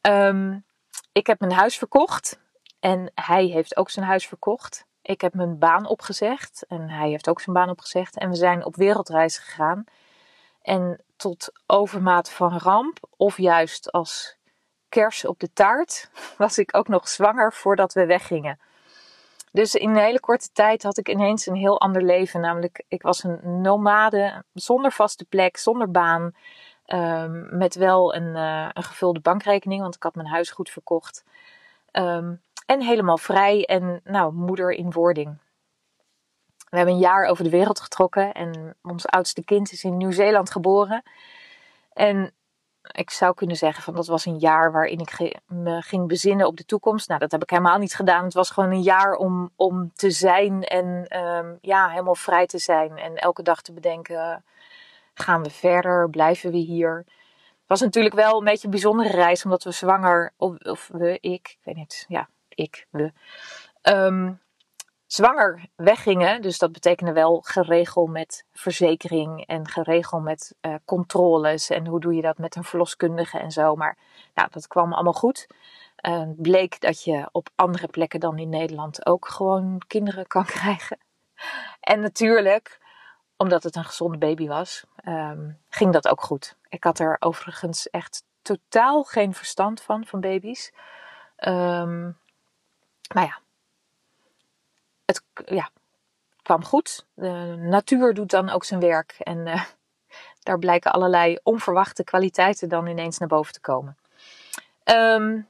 Um, 0.00 0.64
ik 1.12 1.26
heb 1.26 1.40
mijn 1.40 1.52
huis 1.52 1.78
verkocht 1.78 2.40
en 2.80 3.10
hij 3.14 3.44
heeft 3.44 3.76
ook 3.76 3.90
zijn 3.90 4.06
huis 4.06 4.26
verkocht. 4.26 4.86
Ik 5.02 5.20
heb 5.20 5.34
mijn 5.34 5.58
baan 5.58 5.86
opgezegd 5.86 6.64
en 6.66 6.88
hij 6.88 7.08
heeft 7.08 7.28
ook 7.28 7.40
zijn 7.40 7.56
baan 7.56 7.70
opgezegd. 7.70 8.18
En 8.18 8.28
we 8.28 8.36
zijn 8.36 8.64
op 8.64 8.76
wereldreis 8.76 9.38
gegaan. 9.38 9.84
En 10.62 11.02
tot 11.16 11.52
overmaat 11.66 12.30
van 12.30 12.58
ramp, 12.58 12.98
of 13.16 13.36
juist 13.36 13.92
als 13.92 14.36
kers 14.88 15.24
op 15.24 15.40
de 15.40 15.52
taart, 15.52 16.10
was 16.38 16.58
ik 16.58 16.76
ook 16.76 16.88
nog 16.88 17.08
zwanger 17.08 17.52
voordat 17.52 17.92
we 17.92 18.06
weggingen. 18.06 18.58
Dus 19.52 19.74
in 19.74 19.88
een 19.88 19.96
hele 19.96 20.20
korte 20.20 20.48
tijd 20.52 20.82
had 20.82 20.98
ik 20.98 21.08
ineens 21.08 21.46
een 21.46 21.54
heel 21.54 21.80
ander 21.80 22.02
leven. 22.02 22.40
Namelijk, 22.40 22.84
ik 22.88 23.02
was 23.02 23.24
een 23.24 23.60
nomade, 23.60 24.44
zonder 24.52 24.92
vaste 24.92 25.24
plek, 25.24 25.56
zonder 25.56 25.90
baan. 25.90 26.32
Um, 26.86 27.48
met 27.58 27.74
wel 27.74 28.14
een, 28.14 28.36
uh, 28.36 28.68
een, 28.72 28.82
gevulde 28.82 29.20
bankrekening, 29.20 29.80
want 29.80 29.94
ik 29.94 30.02
had 30.02 30.14
mijn 30.14 30.28
huis 30.28 30.50
goed 30.50 30.70
verkocht. 30.70 31.24
Um, 31.92 32.42
en 32.66 32.82
helemaal 32.82 33.18
vrij 33.18 33.64
en 33.64 34.00
nou, 34.04 34.32
moeder 34.32 34.70
in 34.70 34.92
wording. 34.92 35.38
We 36.70 36.76
hebben 36.76 36.94
een 36.94 37.00
jaar 37.00 37.24
over 37.24 37.44
de 37.44 37.50
wereld 37.50 37.80
getrokken 37.80 38.32
en 38.32 38.76
ons 38.82 39.06
oudste 39.06 39.44
kind 39.44 39.72
is 39.72 39.84
in 39.84 39.96
Nieuw-Zeeland 39.96 40.50
geboren. 40.50 41.02
En 41.92 42.32
ik 42.92 43.10
zou 43.10 43.34
kunnen 43.34 43.56
zeggen 43.56 43.82
van 43.82 43.94
dat 43.94 44.06
was 44.06 44.24
een 44.24 44.38
jaar 44.38 44.72
waarin 44.72 44.98
ik 44.98 45.38
me 45.46 45.82
ging 45.82 46.08
bezinnen 46.08 46.46
op 46.46 46.56
de 46.56 46.64
toekomst. 46.64 47.08
Nou, 47.08 47.20
dat 47.20 47.30
heb 47.32 47.42
ik 47.42 47.50
helemaal 47.50 47.78
niet 47.78 47.94
gedaan. 47.94 48.24
Het 48.24 48.34
was 48.34 48.50
gewoon 48.50 48.70
een 48.70 48.82
jaar 48.82 49.14
om, 49.14 49.50
om 49.56 49.92
te 49.94 50.10
zijn 50.10 50.62
en 50.64 51.18
um, 51.20 51.58
ja, 51.60 51.88
helemaal 51.88 52.14
vrij 52.14 52.46
te 52.46 52.58
zijn. 52.58 52.98
En 52.98 53.16
elke 53.16 53.42
dag 53.42 53.62
te 53.62 53.72
bedenken, 53.72 54.44
gaan 55.14 55.42
we 55.42 55.50
verder? 55.50 56.10
Blijven 56.10 56.50
we 56.50 56.56
hier? 56.56 57.04
Het 57.68 57.78
was 57.78 57.80
natuurlijk 57.80 58.14
wel 58.14 58.38
een 58.38 58.44
beetje 58.44 58.64
een 58.64 58.70
bijzondere 58.70 59.10
reis, 59.10 59.44
omdat 59.44 59.64
we 59.64 59.70
zwanger, 59.70 60.32
of, 60.36 60.88
we, 60.92 61.12
ik, 61.20 61.20
ik 61.20 61.58
weet 61.62 61.76
niet, 61.76 62.04
ja, 62.08 62.28
ik, 62.48 62.86
we, 62.90 63.12
um, 63.82 64.40
zwanger 65.08 65.68
weggingen. 65.76 66.42
Dus 66.42 66.58
dat 66.58 66.72
betekende 66.72 67.12
wel 67.12 67.40
geregel 67.40 68.06
met 68.06 68.44
verzekering 68.52 69.46
en 69.46 69.68
geregel 69.68 70.20
met 70.20 70.54
uh, 70.60 70.74
controles. 70.84 71.70
En 71.70 71.86
hoe 71.86 72.00
doe 72.00 72.14
je 72.14 72.22
dat 72.22 72.38
met 72.38 72.56
een 72.56 72.64
verloskundige 72.64 73.38
en 73.38 73.50
zo. 73.50 73.76
Maar 73.76 73.96
nou, 74.34 74.48
dat 74.50 74.66
kwam 74.66 74.92
allemaal 74.92 75.12
goed. 75.12 75.46
Uh, 76.06 76.22
bleek 76.36 76.80
dat 76.80 77.04
je 77.04 77.28
op 77.32 77.48
andere 77.54 77.86
plekken 77.86 78.20
dan 78.20 78.38
in 78.38 78.48
Nederland 78.48 79.06
ook 79.06 79.28
gewoon 79.28 79.82
kinderen 79.86 80.26
kan 80.26 80.44
krijgen. 80.58 80.98
En 81.80 82.00
natuurlijk, 82.00 82.80
omdat 83.36 83.62
het 83.62 83.76
een 83.76 83.84
gezonde 83.84 84.18
baby 84.18 84.46
was, 84.46 84.84
um, 85.04 85.58
ging 85.68 85.92
dat 85.92 86.08
ook 86.08 86.20
goed. 86.20 86.56
Ik 86.68 86.84
had 86.84 86.98
er 86.98 87.16
overigens 87.18 87.90
echt 87.90 88.22
totaal 88.42 89.02
geen 89.02 89.34
verstand 89.34 89.80
van, 89.80 90.06
van 90.06 90.20
baby's. 90.20 90.72
Um, 91.36 92.18
maar 93.14 93.24
ja, 93.24 93.38
het 95.08 95.22
ja, 95.46 95.70
kwam 96.42 96.64
goed. 96.64 97.06
De 97.14 97.56
natuur 97.58 98.14
doet 98.14 98.30
dan 98.30 98.50
ook 98.50 98.64
zijn 98.64 98.80
werk. 98.80 99.16
En 99.18 99.46
uh, 99.46 99.64
daar 100.42 100.58
blijken 100.58 100.92
allerlei 100.92 101.38
onverwachte 101.42 102.04
kwaliteiten 102.04 102.68
dan 102.68 102.86
ineens 102.86 103.18
naar 103.18 103.28
boven 103.28 103.52
te 103.52 103.60
komen. 103.60 103.96
Um, 104.84 105.48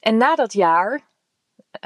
en 0.00 0.16
na 0.16 0.34
dat 0.34 0.52
jaar, 0.52 1.00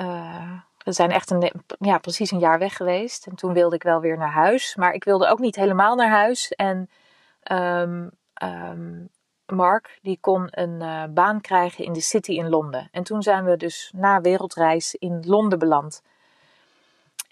uh, 0.01 0.61
we 0.85 0.93
zijn 0.93 1.11
echt 1.11 1.31
een, 1.31 1.53
ja, 1.79 1.99
precies 1.99 2.31
een 2.31 2.39
jaar 2.39 2.59
weg 2.59 2.77
geweest. 2.77 3.27
En 3.27 3.35
toen 3.35 3.53
wilde 3.53 3.75
ik 3.75 3.83
wel 3.83 4.01
weer 4.01 4.19
naar 4.19 4.33
huis. 4.33 4.77
Maar 4.77 4.93
ik 4.93 5.05
wilde 5.05 5.29
ook 5.29 5.39
niet 5.39 5.57
helemaal 5.57 5.95
naar 5.95 6.11
huis. 6.11 6.53
En 6.53 6.91
um, 7.53 8.11
um, 8.43 9.09
Mark, 9.47 9.99
die 10.03 10.19
kon 10.21 10.49
een 10.51 10.83
uh, 10.83 11.05
baan 11.11 11.41
krijgen 11.41 11.85
in 11.85 11.93
de 11.93 12.01
City 12.01 12.33
in 12.33 12.49
Londen. 12.49 12.89
En 12.93 13.03
toen 13.03 13.23
zijn 13.23 13.45
we 13.45 13.57
dus 13.57 13.93
na 13.97 14.21
wereldreis 14.21 14.95
in 14.95 15.23
Londen 15.27 15.59
beland. 15.59 16.03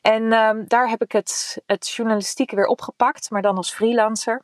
En 0.07 0.33
um, 0.33 0.65
daar 0.69 0.89
heb 0.89 1.03
ik 1.03 1.13
het, 1.13 1.63
het 1.67 1.89
journalistieke 1.89 2.57
weer 2.57 2.67
opgepakt, 2.67 3.31
maar 3.31 3.43
dan 3.43 3.57
als 3.57 3.75
freelancer. 3.75 4.43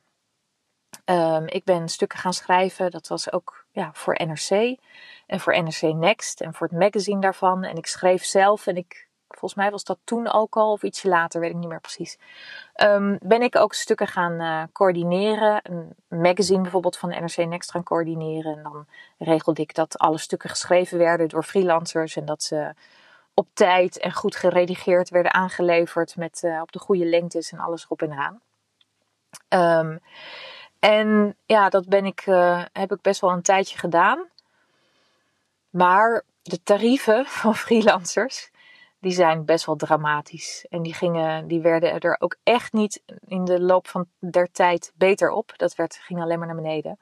Um, 1.05 1.47
ik 1.47 1.65
ben 1.65 1.89
stukken 1.89 2.19
gaan 2.19 2.33
schrijven, 2.33 2.91
dat 2.91 3.09
was 3.09 3.33
ook 3.33 3.67
ja, 3.71 3.91
voor 3.93 4.21
NRC 4.27 4.79
en 5.27 5.41
voor 5.41 5.63
NRC 5.63 5.83
Next 5.83 6.41
en 6.41 6.55
voor 6.55 6.67
het 6.67 6.79
magazine 6.79 7.21
daarvan. 7.21 7.65
En 7.65 7.77
ik 7.77 7.87
schreef 7.87 8.25
zelf 8.25 8.67
en 8.67 8.77
ik 8.77 9.09
volgens 9.29 9.55
mij 9.55 9.71
was 9.71 9.85
dat 9.85 9.99
toen 10.05 10.33
ook 10.33 10.57
al 10.57 10.73
of 10.73 10.83
ietsje 10.83 11.09
later, 11.09 11.41
weet 11.41 11.51
ik 11.51 11.57
niet 11.57 11.69
meer 11.69 11.81
precies. 11.81 12.19
Um, 12.83 13.19
ben 13.23 13.43
ik 13.43 13.57
ook 13.57 13.75
stukken 13.75 14.07
gaan 14.07 14.41
uh, 14.41 14.63
coördineren. 14.73 15.61
Een 15.63 15.95
magazine 16.09 16.63
bijvoorbeeld 16.63 16.99
van 16.99 17.09
NRC 17.09 17.37
Next 17.37 17.71
gaan 17.71 17.83
coördineren. 17.83 18.57
En 18.57 18.63
dan 18.63 18.87
regelde 19.19 19.63
ik 19.63 19.75
dat 19.75 19.99
alle 19.99 20.19
stukken 20.19 20.51
geschreven 20.51 20.99
werden 20.99 21.29
door 21.29 21.43
freelancers. 21.43 22.17
En 22.17 22.25
dat 22.25 22.43
ze 22.43 22.75
op 23.35 23.49
tijd 23.53 23.99
en 23.99 24.13
goed 24.13 24.37
geredigeerd 24.37 25.09
werden 25.09 25.35
aangeleverd 25.35 26.17
met 26.17 26.43
uh, 26.45 26.61
op 26.61 26.73
de 26.73 26.79
goede 26.79 27.05
lengtes 27.05 27.53
en 27.53 27.59
alles 27.59 27.85
erop 27.85 28.03
en 28.03 28.13
eraan. 28.13 28.41
Um, 29.49 30.01
en 30.79 31.37
ja, 31.47 31.69
dat 31.69 31.89
ben 31.89 32.05
ik, 32.05 32.27
uh, 32.27 32.65
heb 32.73 32.93
ik 32.93 33.01
best 33.01 33.21
wel 33.21 33.31
een 33.31 33.43
tijdje 33.43 33.79
gedaan. 33.79 34.29
Maar 35.71 36.25
de 36.43 36.63
tarieven 36.63 37.27
van 37.41 37.55
freelancers, 37.55 38.51
die 38.99 39.13
zijn 39.13 39.45
best 39.45 39.67
wel 39.67 39.77
dramatisch. 39.77 40.67
En 40.69 40.83
die, 40.83 40.95
gingen, 40.95 41.47
die 41.47 41.61
werden 41.61 42.01
er 42.01 42.17
ook 42.19 42.37
echt 42.43 42.73
niet 42.73 43.03
in 43.27 43.45
de 43.45 43.61
loop 43.61 43.89
van 43.89 44.07
der 44.19 44.51
tijd 44.53 44.93
beter 44.95 45.31
op. 45.31 45.53
Dat 45.57 45.75
werd, 45.75 45.95
ging 45.95 46.21
alleen 46.21 46.39
maar 46.39 46.47
naar 46.47 46.57
beneden. 46.57 46.99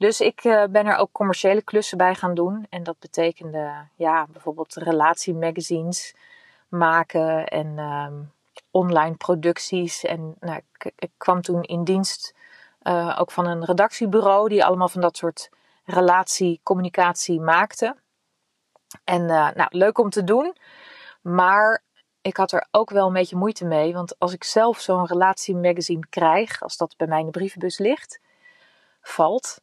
Dus 0.00 0.20
ik 0.20 0.44
uh, 0.44 0.64
ben 0.70 0.86
er 0.86 0.96
ook 0.96 1.12
commerciële 1.12 1.62
klussen 1.62 1.98
bij 1.98 2.14
gaan 2.14 2.34
doen. 2.34 2.66
En 2.70 2.82
dat 2.82 2.98
betekende 2.98 3.72
ja, 3.94 4.26
bijvoorbeeld 4.26 4.74
relatiemagazines 4.74 6.14
maken 6.68 7.46
en 7.46 7.78
um, 7.78 8.32
online 8.70 9.14
producties. 9.14 10.04
En 10.04 10.36
nou, 10.38 10.60
ik, 10.72 10.92
ik, 10.96 11.10
kwam 11.16 11.42
toen 11.42 11.62
in 11.62 11.84
dienst 11.84 12.34
uh, 12.82 13.16
ook 13.18 13.30
van 13.30 13.46
een 13.46 13.64
redactiebureau 13.64 14.48
die 14.48 14.64
allemaal 14.64 14.88
van 14.88 15.00
dat 15.00 15.16
soort 15.16 15.50
relatiecommunicatie 15.84 17.40
maakte. 17.40 17.96
En 19.04 19.22
uh, 19.22 19.50
nou, 19.50 19.68
leuk 19.70 19.98
om 19.98 20.10
te 20.10 20.24
doen. 20.24 20.56
Maar 21.20 21.82
ik 22.20 22.36
had 22.36 22.52
er 22.52 22.66
ook 22.70 22.90
wel 22.90 23.06
een 23.06 23.12
beetje 23.12 23.36
moeite 23.36 23.64
mee. 23.64 23.92
Want 23.92 24.18
als 24.18 24.32
ik 24.32 24.44
zelf 24.44 24.80
zo'n 24.80 25.06
relatiemagazine 25.06 26.06
krijg, 26.10 26.62
als 26.62 26.76
dat 26.76 26.96
bij 26.96 27.06
mij 27.06 27.18
in 27.18 27.24
de 27.24 27.30
brievenbus 27.30 27.78
ligt, 27.78 28.20
valt, 29.00 29.60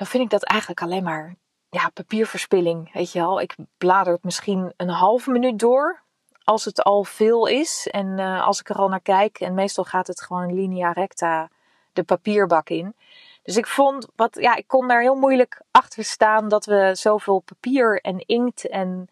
dan 0.00 0.08
vind 0.08 0.24
ik 0.24 0.30
dat 0.30 0.44
eigenlijk 0.44 0.82
alleen 0.82 1.02
maar 1.02 1.34
ja, 1.70 1.88
papierverspilling. 1.88 2.92
Weet 2.92 3.12
je 3.12 3.18
wel, 3.18 3.40
ik 3.40 3.54
blader 3.78 4.12
het 4.12 4.24
misschien 4.24 4.72
een 4.76 4.88
halve 4.88 5.30
minuut 5.30 5.58
door. 5.58 6.02
Als 6.44 6.64
het 6.64 6.82
al 6.82 7.04
veel 7.04 7.46
is 7.46 7.88
en 7.90 8.18
uh, 8.18 8.46
als 8.46 8.60
ik 8.60 8.68
er 8.68 8.76
al 8.76 8.88
naar 8.88 9.00
kijk. 9.00 9.40
En 9.40 9.54
meestal 9.54 9.84
gaat 9.84 10.06
het 10.06 10.22
gewoon 10.22 10.54
linea 10.54 10.92
recta 10.92 11.48
de 11.92 12.02
papierbak 12.02 12.68
in. 12.68 12.94
Dus 13.42 13.56
ik 13.56 13.66
vond, 13.66 14.06
wat, 14.16 14.36
ja, 14.40 14.56
ik 14.56 14.66
kon 14.66 14.88
daar 14.88 15.00
heel 15.00 15.14
moeilijk 15.14 15.60
achter 15.70 16.04
staan 16.04 16.48
dat 16.48 16.64
we 16.64 16.90
zoveel 16.94 17.38
papier 17.38 18.00
en 18.00 18.18
inkt 18.26 18.68
en 18.68 19.08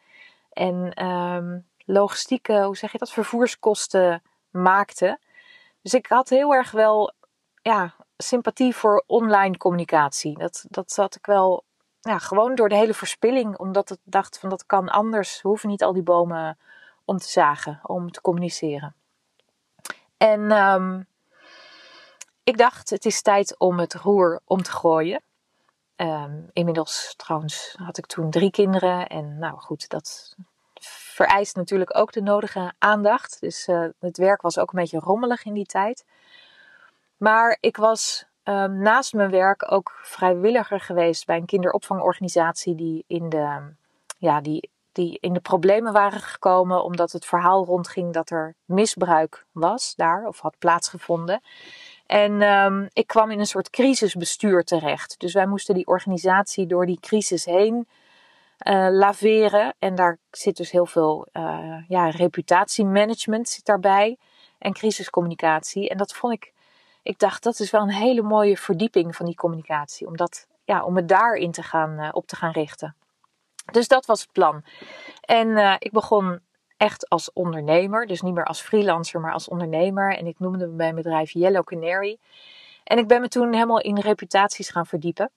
en 0.52 1.06
um, 1.06 1.66
logistieke, 1.84 2.62
hoe 2.62 2.76
zeg 2.76 2.92
je 2.92 2.98
dat, 2.98 3.12
vervoerskosten 3.12 4.22
maakte. 4.50 5.18
Dus 5.82 5.94
ik 5.94 6.06
had 6.06 6.28
heel 6.28 6.54
erg 6.54 6.70
wel 6.70 7.12
ja, 7.62 7.94
sympathie 8.22 8.74
voor 8.74 9.04
online 9.06 9.56
communicatie. 9.56 10.38
Dat, 10.38 10.64
dat 10.68 10.92
zat 10.92 11.14
ik 11.14 11.26
wel 11.26 11.64
ja, 12.00 12.18
gewoon 12.18 12.54
door 12.54 12.68
de 12.68 12.74
hele 12.76 12.94
verspilling, 12.94 13.58
omdat 13.58 13.90
ik 13.90 13.98
dacht 14.04 14.38
van 14.38 14.48
dat 14.48 14.66
kan 14.66 14.88
anders. 14.88 15.42
We 15.42 15.48
hoeven 15.48 15.68
niet 15.68 15.82
al 15.82 15.92
die 15.92 16.02
bomen 16.02 16.58
om 17.04 17.18
te 17.18 17.28
zagen, 17.28 17.80
om 17.82 18.10
te 18.10 18.20
communiceren. 18.20 18.94
En 20.16 20.50
um, 20.50 21.06
ik 22.44 22.58
dacht, 22.58 22.90
het 22.90 23.04
is 23.04 23.22
tijd 23.22 23.58
om 23.58 23.78
het 23.78 23.94
roer 23.94 24.40
om 24.44 24.62
te 24.62 24.70
gooien. 24.70 25.22
Um, 25.96 26.50
inmiddels 26.52 27.14
trouwens 27.16 27.74
had 27.82 27.98
ik 27.98 28.06
toen 28.06 28.30
drie 28.30 28.50
kinderen. 28.50 29.06
En 29.06 29.38
nou 29.38 29.58
goed, 29.58 29.88
dat 29.88 30.34
vereist 30.80 31.56
natuurlijk 31.56 31.96
ook 31.96 32.12
de 32.12 32.22
nodige 32.22 32.72
aandacht. 32.78 33.40
Dus 33.40 33.68
uh, 33.68 33.88
het 33.98 34.16
werk 34.16 34.42
was 34.42 34.58
ook 34.58 34.72
een 34.72 34.78
beetje 34.78 34.98
rommelig 34.98 35.44
in 35.44 35.54
die 35.54 35.66
tijd. 35.66 36.04
Maar 37.18 37.56
ik 37.60 37.76
was 37.76 38.26
um, 38.44 38.78
naast 38.78 39.12
mijn 39.12 39.30
werk 39.30 39.72
ook 39.72 39.98
vrijwilliger 40.02 40.80
geweest 40.80 41.26
bij 41.26 41.36
een 41.36 41.46
kinderopvangorganisatie 41.46 42.74
die 42.74 43.04
in 43.06 43.28
de, 43.28 43.58
ja, 44.18 44.40
die, 44.40 44.70
die 44.92 45.18
in 45.20 45.32
de 45.32 45.40
problemen 45.40 45.92
waren 45.92 46.20
gekomen 46.20 46.84
omdat 46.84 47.12
het 47.12 47.26
verhaal 47.26 47.64
rondging 47.64 48.12
dat 48.12 48.30
er 48.30 48.54
misbruik 48.64 49.46
was 49.52 49.94
daar 49.94 50.26
of 50.26 50.40
had 50.40 50.58
plaatsgevonden. 50.58 51.40
En 52.06 52.42
um, 52.42 52.88
ik 52.92 53.06
kwam 53.06 53.30
in 53.30 53.38
een 53.38 53.46
soort 53.46 53.70
crisisbestuur 53.70 54.64
terecht. 54.64 55.14
Dus 55.18 55.32
wij 55.32 55.46
moesten 55.46 55.74
die 55.74 55.86
organisatie 55.86 56.66
door 56.66 56.86
die 56.86 57.00
crisis 57.00 57.44
heen 57.44 57.88
uh, 58.66 58.88
laveren. 58.90 59.74
En 59.78 59.94
daar 59.94 60.18
zit 60.30 60.56
dus 60.56 60.70
heel 60.70 60.86
veel 60.86 61.26
uh, 61.32 61.76
ja, 61.88 62.08
reputatiemanagement 62.08 63.48
zit 63.48 63.64
daarbij. 63.64 64.18
En 64.58 64.72
crisiscommunicatie. 64.72 65.88
En 65.88 65.96
dat 65.96 66.14
vond 66.14 66.32
ik, 66.32 66.52
ik 67.08 67.18
dacht 67.18 67.42
dat 67.42 67.58
is 67.58 67.70
wel 67.70 67.82
een 67.82 67.90
hele 67.90 68.22
mooie 68.22 68.56
verdieping 68.56 69.16
van 69.16 69.26
die 69.26 69.34
communicatie. 69.34 70.06
Om, 70.06 70.16
dat, 70.16 70.46
ja, 70.64 70.84
om 70.84 70.96
het 70.96 71.08
daarin 71.08 71.50
te 71.50 71.62
gaan, 71.62 72.00
uh, 72.00 72.08
op 72.12 72.26
te 72.26 72.36
gaan 72.36 72.52
richten. 72.52 72.94
Dus 73.72 73.88
dat 73.88 74.06
was 74.06 74.20
het 74.20 74.32
plan. 74.32 74.62
En 75.20 75.76
ik 75.78 75.92
begon 75.92 76.40
echt 76.76 77.08
als 77.08 77.32
ondernemer. 77.32 78.06
Dus 78.06 78.20
niet 78.20 78.34
meer 78.34 78.44
als 78.44 78.60
freelancer, 78.60 79.20
maar 79.20 79.32
als 79.32 79.48
ondernemer. 79.48 80.16
En 80.16 80.26
ik 80.26 80.38
noemde 80.38 80.66
mijn 80.66 80.94
bedrijf 80.94 81.30
Yellow 81.30 81.64
Canary. 81.64 82.18
En 82.84 82.98
ik 82.98 83.08
ben 83.08 83.20
me 83.20 83.28
toen 83.28 83.52
helemaal 83.52 83.80
in 83.80 83.98
reputaties 83.98 84.70
gaan 84.70 84.86
verdiepen. 84.86 85.30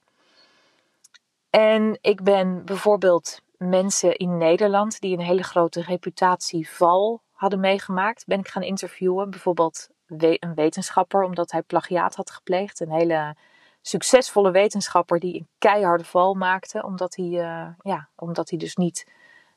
En 1.49 1.97
ik 2.01 2.23
ben 2.23 2.65
bijvoorbeeld 2.65 3.41
mensen 3.57 4.15
in 4.15 4.38
Nederland 4.38 4.99
die 4.99 5.17
een 5.17 5.23
hele 5.23 5.43
grote 5.43 5.81
reputatieval 5.81 7.21
hadden 7.31 7.60
meegemaakt, 7.60 8.25
ben 8.25 8.39
ik 8.39 8.47
gaan 8.47 8.63
interviewen. 8.63 9.29
Bijvoorbeeld 9.29 9.89
een 10.17 10.54
wetenschapper, 10.56 11.24
omdat 11.24 11.52
hij 11.52 11.62
plagiaat 11.62 12.15
had 12.15 12.32
gepleegd. 12.32 12.80
Een 12.80 12.91
hele 12.91 13.36
succesvolle 13.82 14.52
wetenschapper 14.52 15.19
die 15.19 15.36
een 15.36 15.47
keiharde 15.58 16.04
val 16.04 16.34
maakte, 16.34 16.84
omdat 16.84 17.15
hij, 17.15 17.26
uh, 17.26 17.67
ja, 17.82 18.10
omdat 18.15 18.50
hij 18.50 18.60
dus 18.60 18.76
niet 18.76 19.06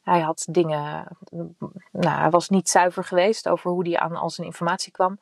hij 0.02 0.20
had 0.20 0.46
dingen. 0.50 1.06
Nou, 1.92 2.20
hij 2.20 2.30
was 2.30 2.48
niet 2.48 2.68
zuiver 2.68 3.04
geweest 3.04 3.48
over 3.48 3.70
hoe 3.70 3.88
hij 3.88 3.98
aan 3.98 4.16
al 4.16 4.30
zijn 4.30 4.46
informatie 4.46 4.92
kwam. 4.92 5.18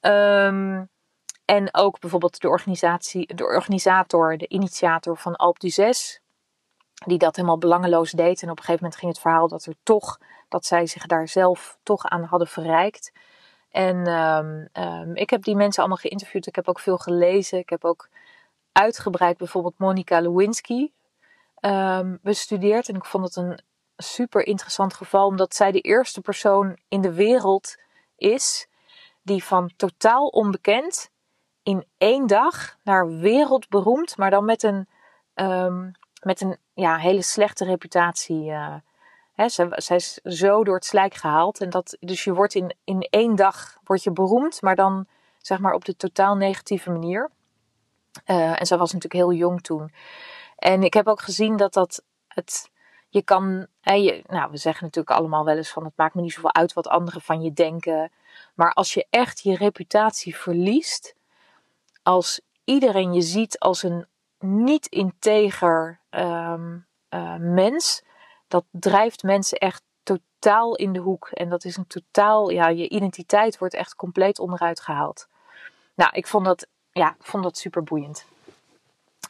Um, 0.00 0.88
en 1.44 1.74
ook 1.74 2.00
bijvoorbeeld 2.00 2.40
de, 2.40 2.48
organisatie, 2.48 3.34
de 3.34 3.44
organisator, 3.44 4.36
de 4.36 4.48
initiator 4.48 5.16
van 5.16 5.36
Alp 5.36 5.60
du 5.60 5.68
6, 5.68 6.20
die 7.06 7.18
dat 7.18 7.36
helemaal 7.36 7.58
belangeloos 7.58 8.10
deed. 8.10 8.42
En 8.42 8.50
op 8.50 8.58
een 8.58 8.64
gegeven 8.64 8.82
moment 8.82 9.00
ging 9.00 9.12
het 9.12 9.20
verhaal 9.20 9.48
dat 9.48 9.64
er 9.64 9.74
toch, 9.82 10.18
dat 10.48 10.66
zij 10.66 10.86
zich 10.86 11.06
daar 11.06 11.28
zelf 11.28 11.78
toch 11.82 12.04
aan 12.04 12.22
hadden 12.22 12.48
verrijkt. 12.48 13.12
En 13.76 14.06
um, 14.06 14.68
um, 14.72 15.16
ik 15.16 15.30
heb 15.30 15.42
die 15.42 15.56
mensen 15.56 15.80
allemaal 15.80 16.00
geïnterviewd. 16.00 16.46
Ik 16.46 16.54
heb 16.54 16.68
ook 16.68 16.80
veel 16.80 16.98
gelezen. 16.98 17.58
Ik 17.58 17.70
heb 17.70 17.84
ook 17.84 18.08
uitgebreid 18.72 19.36
bijvoorbeeld 19.36 19.78
Monica 19.78 20.20
Lewinsky 20.20 20.90
um, 21.60 22.18
bestudeerd. 22.22 22.88
En 22.88 22.94
ik 22.94 23.04
vond 23.04 23.24
het 23.24 23.36
een 23.36 23.58
super 23.96 24.46
interessant 24.46 24.94
geval, 24.94 25.26
omdat 25.26 25.54
zij 25.54 25.72
de 25.72 25.80
eerste 25.80 26.20
persoon 26.20 26.78
in 26.88 27.00
de 27.00 27.12
wereld 27.12 27.76
is 28.16 28.68
die 29.22 29.44
van 29.44 29.70
totaal 29.76 30.26
onbekend 30.26 31.10
in 31.62 31.86
één 31.98 32.26
dag 32.26 32.76
naar 32.82 33.18
wereldberoemd, 33.18 34.16
maar 34.16 34.30
dan 34.30 34.44
met 34.44 34.62
een, 34.62 34.88
met 36.22 36.40
een 36.40 36.56
ja, 36.74 36.96
hele 36.96 37.22
slechte 37.22 37.64
reputatie. 37.64 38.44
Uh, 38.44 38.74
zij, 39.36 39.68
zij, 39.70 39.96
is 39.96 40.14
zo 40.14 40.64
door 40.64 40.74
het 40.74 40.84
slijk 40.84 41.14
gehaald. 41.14 41.60
En 41.60 41.70
dat, 41.70 41.96
dus 42.00 42.24
je 42.24 42.34
wordt 42.34 42.54
in, 42.54 42.76
in 42.84 43.00
één 43.10 43.36
dag 43.36 43.78
word 43.84 44.02
je 44.02 44.10
beroemd, 44.10 44.62
maar 44.62 44.76
dan 44.76 45.06
zeg 45.38 45.58
maar 45.58 45.74
op 45.74 45.84
de 45.84 45.96
totaal 45.96 46.36
negatieve 46.36 46.90
manier. 46.90 47.30
Uh, 48.26 48.60
en 48.60 48.66
zij 48.66 48.78
was 48.78 48.92
natuurlijk 48.92 49.22
heel 49.22 49.32
jong 49.32 49.62
toen. 49.62 49.92
En 50.56 50.82
ik 50.82 50.94
heb 50.94 51.06
ook 51.06 51.20
gezien 51.20 51.56
dat 51.56 51.72
dat 51.72 52.02
Het, 52.28 52.70
je 53.08 53.22
kan, 53.22 53.66
nou, 54.26 54.50
we 54.50 54.56
zeggen 54.56 54.84
natuurlijk 54.84 55.18
allemaal 55.18 55.44
wel 55.44 55.56
eens 55.56 55.70
van 55.70 55.84
het 55.84 55.96
maakt 55.96 56.14
me 56.14 56.22
niet 56.22 56.32
zoveel 56.32 56.54
uit 56.54 56.72
wat 56.72 56.88
anderen 56.88 57.20
van 57.20 57.42
je 57.42 57.52
denken. 57.52 58.12
Maar 58.54 58.72
als 58.72 58.94
je 58.94 59.06
echt 59.10 59.42
je 59.42 59.56
reputatie 59.56 60.36
verliest, 60.36 61.14
als 62.02 62.40
iedereen 62.64 63.12
je 63.12 63.22
ziet 63.22 63.58
als 63.58 63.82
een 63.82 64.06
niet 64.38 64.86
integer 64.86 66.00
um, 66.10 66.86
mens, 67.38 68.02
dat 68.48 68.64
drijft 68.70 69.22
mensen 69.22 69.58
echt 69.58 69.82
totaal 70.02 70.74
in 70.74 70.92
de 70.92 70.98
hoek. 70.98 71.28
En 71.28 71.48
dat 71.48 71.64
is 71.64 71.76
een 71.76 71.86
totaal, 71.86 72.50
ja, 72.50 72.68
je 72.68 72.88
identiteit 72.88 73.58
wordt 73.58 73.74
echt 73.74 73.94
compleet 73.94 74.38
onderuit 74.38 74.80
gehaald. 74.80 75.28
Nou, 75.94 76.10
ik 76.12 76.26
vond 76.26 76.44
dat, 76.44 76.66
ja, 76.92 77.16
vond 77.18 77.42
dat 77.42 77.58
super 77.58 77.82
boeiend. 77.82 78.26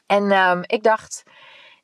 En 0.06 0.32
um, 0.32 0.62
ik 0.66 0.82
dacht, 0.82 1.22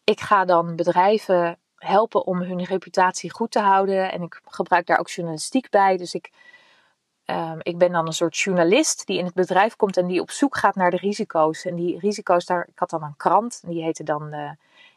ik 0.05 0.21
ga 0.21 0.45
dan 0.45 0.77
bedrijven 0.77 1.59
helpen 1.77 2.27
om 2.27 2.43
hun 2.43 2.65
reputatie 2.65 3.33
goed 3.33 3.51
te 3.51 3.61
houden. 3.61 4.13
En 4.13 4.23
ik 4.23 4.41
gebruik 4.45 4.87
daar 4.87 4.99
ook 4.99 5.09
journalistiek 5.09 5.71
bij. 5.71 5.97
Dus 5.97 6.15
ik, 6.15 6.31
um, 7.27 7.59
ik 7.63 7.79
ben 7.79 7.93
dan 7.93 8.07
een 8.07 8.13
soort 8.13 8.39
journalist 8.39 9.07
die 9.07 9.19
in 9.19 9.25
het 9.25 9.35
bedrijf 9.35 9.77
komt 9.77 9.97
en 9.97 10.07
die 10.07 10.21
op 10.21 10.31
zoek 10.31 10.57
gaat 10.57 10.75
naar 10.75 10.91
de 10.91 10.97
risico's. 10.97 11.65
En 11.65 11.75
die 11.75 11.99
risico's, 11.99 12.45
daar, 12.45 12.67
ik 12.69 12.79
had 12.79 12.91
dan 12.91 13.03
een 13.03 13.17
krant, 13.17 13.63
die 13.67 13.83
heette 13.83 14.05
dan 14.05 14.35
uh, 14.35 14.51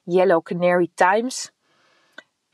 Yellow 0.03 0.43
Canary 0.43 0.89
Times. 0.93 1.51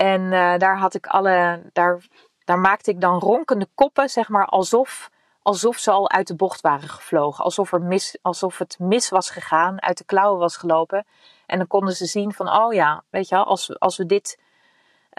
En 0.01 0.21
uh, 0.21 0.57
daar 0.57 0.77
had 0.77 0.93
ik 0.93 1.07
alle, 1.07 1.61
daar, 1.73 2.05
daar 2.45 2.59
maakte 2.59 2.91
ik 2.91 3.01
dan 3.01 3.19
ronkende 3.19 3.67
koppen, 3.75 4.09
zeg 4.09 4.29
maar, 4.29 4.45
alsof, 4.45 5.09
alsof 5.41 5.77
ze 5.77 5.91
al 5.91 6.09
uit 6.09 6.27
de 6.27 6.35
bocht 6.35 6.61
waren 6.61 6.89
gevlogen. 6.89 7.43
Alsof, 7.43 7.73
er 7.73 7.81
mis, 7.81 8.17
alsof 8.21 8.57
het 8.57 8.79
mis 8.79 9.09
was 9.09 9.29
gegaan, 9.29 9.81
uit 9.81 9.97
de 9.97 10.03
klauwen 10.03 10.39
was 10.39 10.57
gelopen. 10.57 11.05
En 11.45 11.57
dan 11.57 11.67
konden 11.67 11.95
ze 11.95 12.05
zien 12.05 12.33
van, 12.33 12.49
oh 12.49 12.73
ja, 12.73 13.03
weet 13.09 13.29
je 13.29 13.35
wel, 13.35 13.45
als, 13.45 13.79
als 13.79 13.97
we 13.97 14.05
dit, 14.05 14.39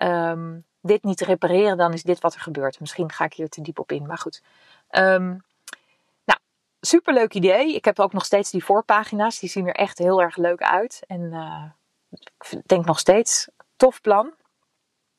um, 0.03 0.65
dit 0.81 1.03
niet 1.03 1.21
repareren, 1.21 1.77
dan 1.77 1.93
is 1.93 2.03
dit 2.03 2.21
wat 2.21 2.35
er 2.35 2.41
gebeurt. 2.41 2.81
Misschien 2.81 3.13
ga 3.13 3.25
ik 3.25 3.35
hier 3.35 3.49
te 3.49 3.63
diep 3.63 3.79
op 3.79 3.93
in, 3.93 4.07
maar 4.07 4.19
goed. 4.19 4.43
Um, 4.91 5.45
nou, 6.25 6.39
superleuk 6.81 7.35
idee. 7.35 7.75
Ik 7.75 7.85
heb 7.85 8.01
ook 8.01 8.13
nog 8.13 8.25
steeds 8.25 8.51
die 8.51 8.65
voorpagina's. 8.65 9.39
Die 9.39 9.51
zien 9.51 9.67
er 9.67 9.75
echt 9.75 9.99
heel 9.99 10.23
erg 10.23 10.37
leuk 10.37 10.63
uit. 10.63 11.03
En 11.07 11.21
uh, 11.21 11.65
ik 12.51 12.69
denk 12.69 12.85
nog 12.85 12.99
steeds, 12.99 13.49
tof 13.77 14.01
plan. 14.01 14.35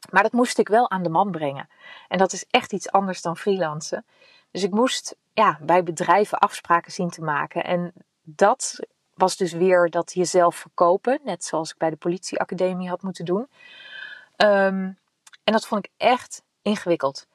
Maar 0.10 0.24
dat 0.24 0.32
moest 0.32 0.58
ik 0.58 0.68
wel 0.68 0.90
aan 0.90 1.04
de 1.04 1.10
man 1.10 1.32
brengen. 1.32 1.70
En 2.08 2.18
dat 2.18 2.34
is 2.34 2.46
echt 2.50 2.74
iets 2.74 2.92
anders 2.92 3.22
dan 3.22 3.38
freelancen. 3.38 4.06
Dus 4.52 4.64
ik 4.64 4.72
moest 4.72 5.16
ja, 5.34 5.60
bij 5.62 5.84
bedrijven 5.84 6.38
afspraken 6.38 6.92
zien 6.92 7.10
te 7.10 7.22
maken. 7.22 7.64
En 7.64 7.94
dat 8.22 8.80
was 9.14 9.38
dus 9.38 9.52
weer 9.52 9.90
dat 9.90 10.14
jezelf 10.14 10.56
verkopen. 10.56 11.20
Net 11.24 11.44
zoals 11.44 11.72
ik 11.72 11.78
bij 11.78 11.90
de 11.90 11.96
politieacademie 11.96 12.90
had 12.90 13.02
moeten 13.02 13.26
doen. 13.26 13.48
Um, 14.38 14.98
en 15.44 15.54
dat 15.54 15.68
vond 15.68 15.86
ik 15.86 15.92
echt 15.98 16.44
ingewikkeld. 16.62 17.28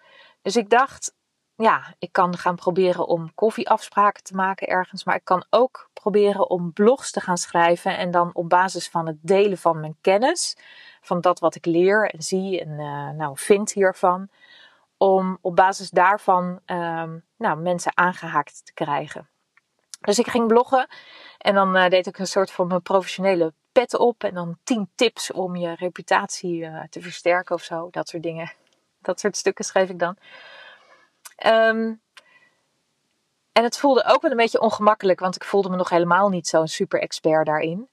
Dus 0.43 0.57
ik 0.57 0.71
dacht, 0.71 1.15
ja, 1.63 1.95
ik 1.99 2.13
kan 2.13 2.37
gaan 2.37 2.57
proberen 2.57 3.07
om 3.07 3.35
koffieafspraken 3.35 4.23
te 4.23 4.35
maken 4.35 4.67
ergens. 4.67 5.05
Maar 5.05 5.15
ik 5.15 5.25
kan 5.25 5.45
ook 5.51 5.91
proberen 5.93 6.51
om 6.51 6.73
blogs 6.73 7.11
te 7.11 7.21
gaan 7.21 7.39
schrijven. 7.39 7.97
En 7.97 8.11
dan 8.11 8.31
op 8.33 8.49
basis 8.49 8.89
van 8.89 9.07
het 9.07 9.17
delen 9.21 9.59
van 9.59 9.81
mijn 9.81 9.97
kennis. 10.01 10.57
Van 11.01 11.21
dat 11.21 11.39
wat 11.39 11.55
ik 11.55 11.67
leer 11.67 12.11
en 12.11 12.23
zie 12.23 12.61
en 12.61 12.69
uh, 12.69 13.11
nou, 13.11 13.33
vind 13.35 13.73
hiervan. 13.73 14.29
Om 14.97 15.39
op 15.41 15.57
basis 15.57 15.91
daarvan 15.91 16.61
um, 16.67 17.25
nou, 17.37 17.59
mensen 17.59 17.97
aangehaakt 17.97 18.67
te 18.67 18.73
krijgen. 18.73 19.29
Dus 20.01 20.19
ik 20.19 20.27
ging 20.27 20.47
bloggen. 20.47 20.89
En 21.39 21.55
dan 21.55 21.77
uh, 21.77 21.89
deed 21.89 22.07
ik 22.07 22.19
een 22.19 22.27
soort 22.27 22.51
van 22.51 22.67
mijn 22.67 22.83
professionele 22.83 23.53
pet 23.73 23.97
op. 23.97 24.25
En 24.25 24.35
dan 24.35 24.59
tien 24.65 24.91
tips 24.95 25.33
om 25.33 25.57
je 25.57 25.75
reputatie 25.75 26.61
uh, 26.61 26.83
te 26.91 27.01
versterken 27.01 27.55
of 27.55 27.63
zo. 27.63 27.89
Dat 27.91 28.09
soort 28.09 28.23
dingen. 28.23 28.53
Dat 29.03 29.21
soort 29.21 29.37
stukken 29.37 29.65
schreef 29.65 29.89
ik 29.89 29.99
dan. 29.99 30.17
Um, 31.47 32.01
en 33.53 33.65
het 33.65 33.79
voelde 33.79 34.05
ook 34.05 34.23
wel 34.23 34.31
een 34.31 34.37
beetje 34.37 34.61
ongemakkelijk, 34.61 35.21
want 35.21 35.37
ik 35.37 35.45
voelde 35.45 35.69
me 35.71 35.77
nog 35.77 35.89
helemaal 35.89 36.29
niet 36.29 36.49
zo'n 36.49 36.69
super 36.69 37.01
expert 37.01 37.47
daarin. 37.47 37.89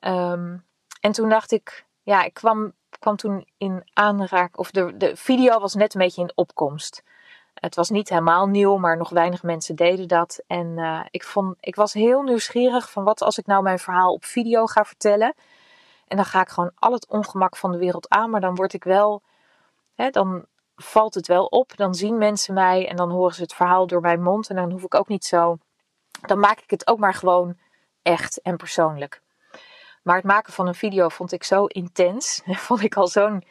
Um, 0.00 0.64
en 1.00 1.12
toen 1.12 1.28
dacht 1.28 1.52
ik, 1.52 1.84
ja, 2.02 2.22
ik 2.22 2.34
kwam, 2.34 2.72
kwam 2.98 3.16
toen 3.16 3.48
in 3.58 3.90
aanraak, 3.92 4.58
of 4.58 4.70
de, 4.70 4.96
de 4.96 5.16
video 5.16 5.58
was 5.58 5.74
net 5.74 5.94
een 5.94 6.00
beetje 6.00 6.22
in 6.22 6.32
opkomst. 6.34 7.02
Het 7.54 7.74
was 7.74 7.90
niet 7.90 8.08
helemaal 8.08 8.46
nieuw, 8.46 8.76
maar 8.76 8.96
nog 8.96 9.08
weinig 9.08 9.42
mensen 9.42 9.76
deden 9.76 10.08
dat. 10.08 10.42
En 10.46 10.66
uh, 10.66 11.00
ik, 11.10 11.24
vond, 11.24 11.56
ik 11.60 11.74
was 11.74 11.92
heel 11.92 12.22
nieuwsgierig 12.22 12.90
van 12.90 13.04
wat 13.04 13.22
als 13.22 13.38
ik 13.38 13.46
nou 13.46 13.62
mijn 13.62 13.78
verhaal 13.78 14.12
op 14.12 14.24
video 14.24 14.66
ga 14.66 14.84
vertellen. 14.84 15.34
En 16.08 16.16
dan 16.16 16.26
ga 16.26 16.40
ik 16.40 16.48
gewoon 16.48 16.72
al 16.74 16.92
het 16.92 17.06
ongemak 17.06 17.56
van 17.56 17.72
de 17.72 17.78
wereld 17.78 18.08
aan, 18.08 18.30
maar 18.30 18.40
dan 18.40 18.54
word 18.54 18.72
ik 18.72 18.84
wel, 18.84 19.22
hè, 19.94 20.10
dan 20.10 20.46
valt 20.82 21.14
het 21.14 21.26
wel 21.26 21.44
op. 21.44 21.76
Dan 21.76 21.94
zien 21.94 22.18
mensen 22.18 22.54
mij 22.54 22.88
en 22.88 22.96
dan 22.96 23.10
horen 23.10 23.34
ze 23.34 23.42
het 23.42 23.54
verhaal 23.54 23.86
door 23.86 24.00
mijn 24.00 24.22
mond. 24.22 24.48
En 24.48 24.56
dan 24.56 24.70
hoef 24.70 24.82
ik 24.82 24.94
ook 24.94 25.08
niet 25.08 25.24
zo, 25.24 25.58
dan 26.20 26.38
maak 26.38 26.60
ik 26.60 26.70
het 26.70 26.86
ook 26.86 26.98
maar 26.98 27.14
gewoon 27.14 27.58
echt 28.02 28.40
en 28.40 28.56
persoonlijk. 28.56 29.22
Maar 30.02 30.16
het 30.16 30.24
maken 30.24 30.52
van 30.52 30.66
een 30.66 30.74
video 30.74 31.08
vond 31.08 31.32
ik 31.32 31.44
zo 31.44 31.64
intens. 31.64 32.42
Vond 32.66 32.82
ik 32.82 32.96
al 32.96 33.08
zo'n 33.08 33.44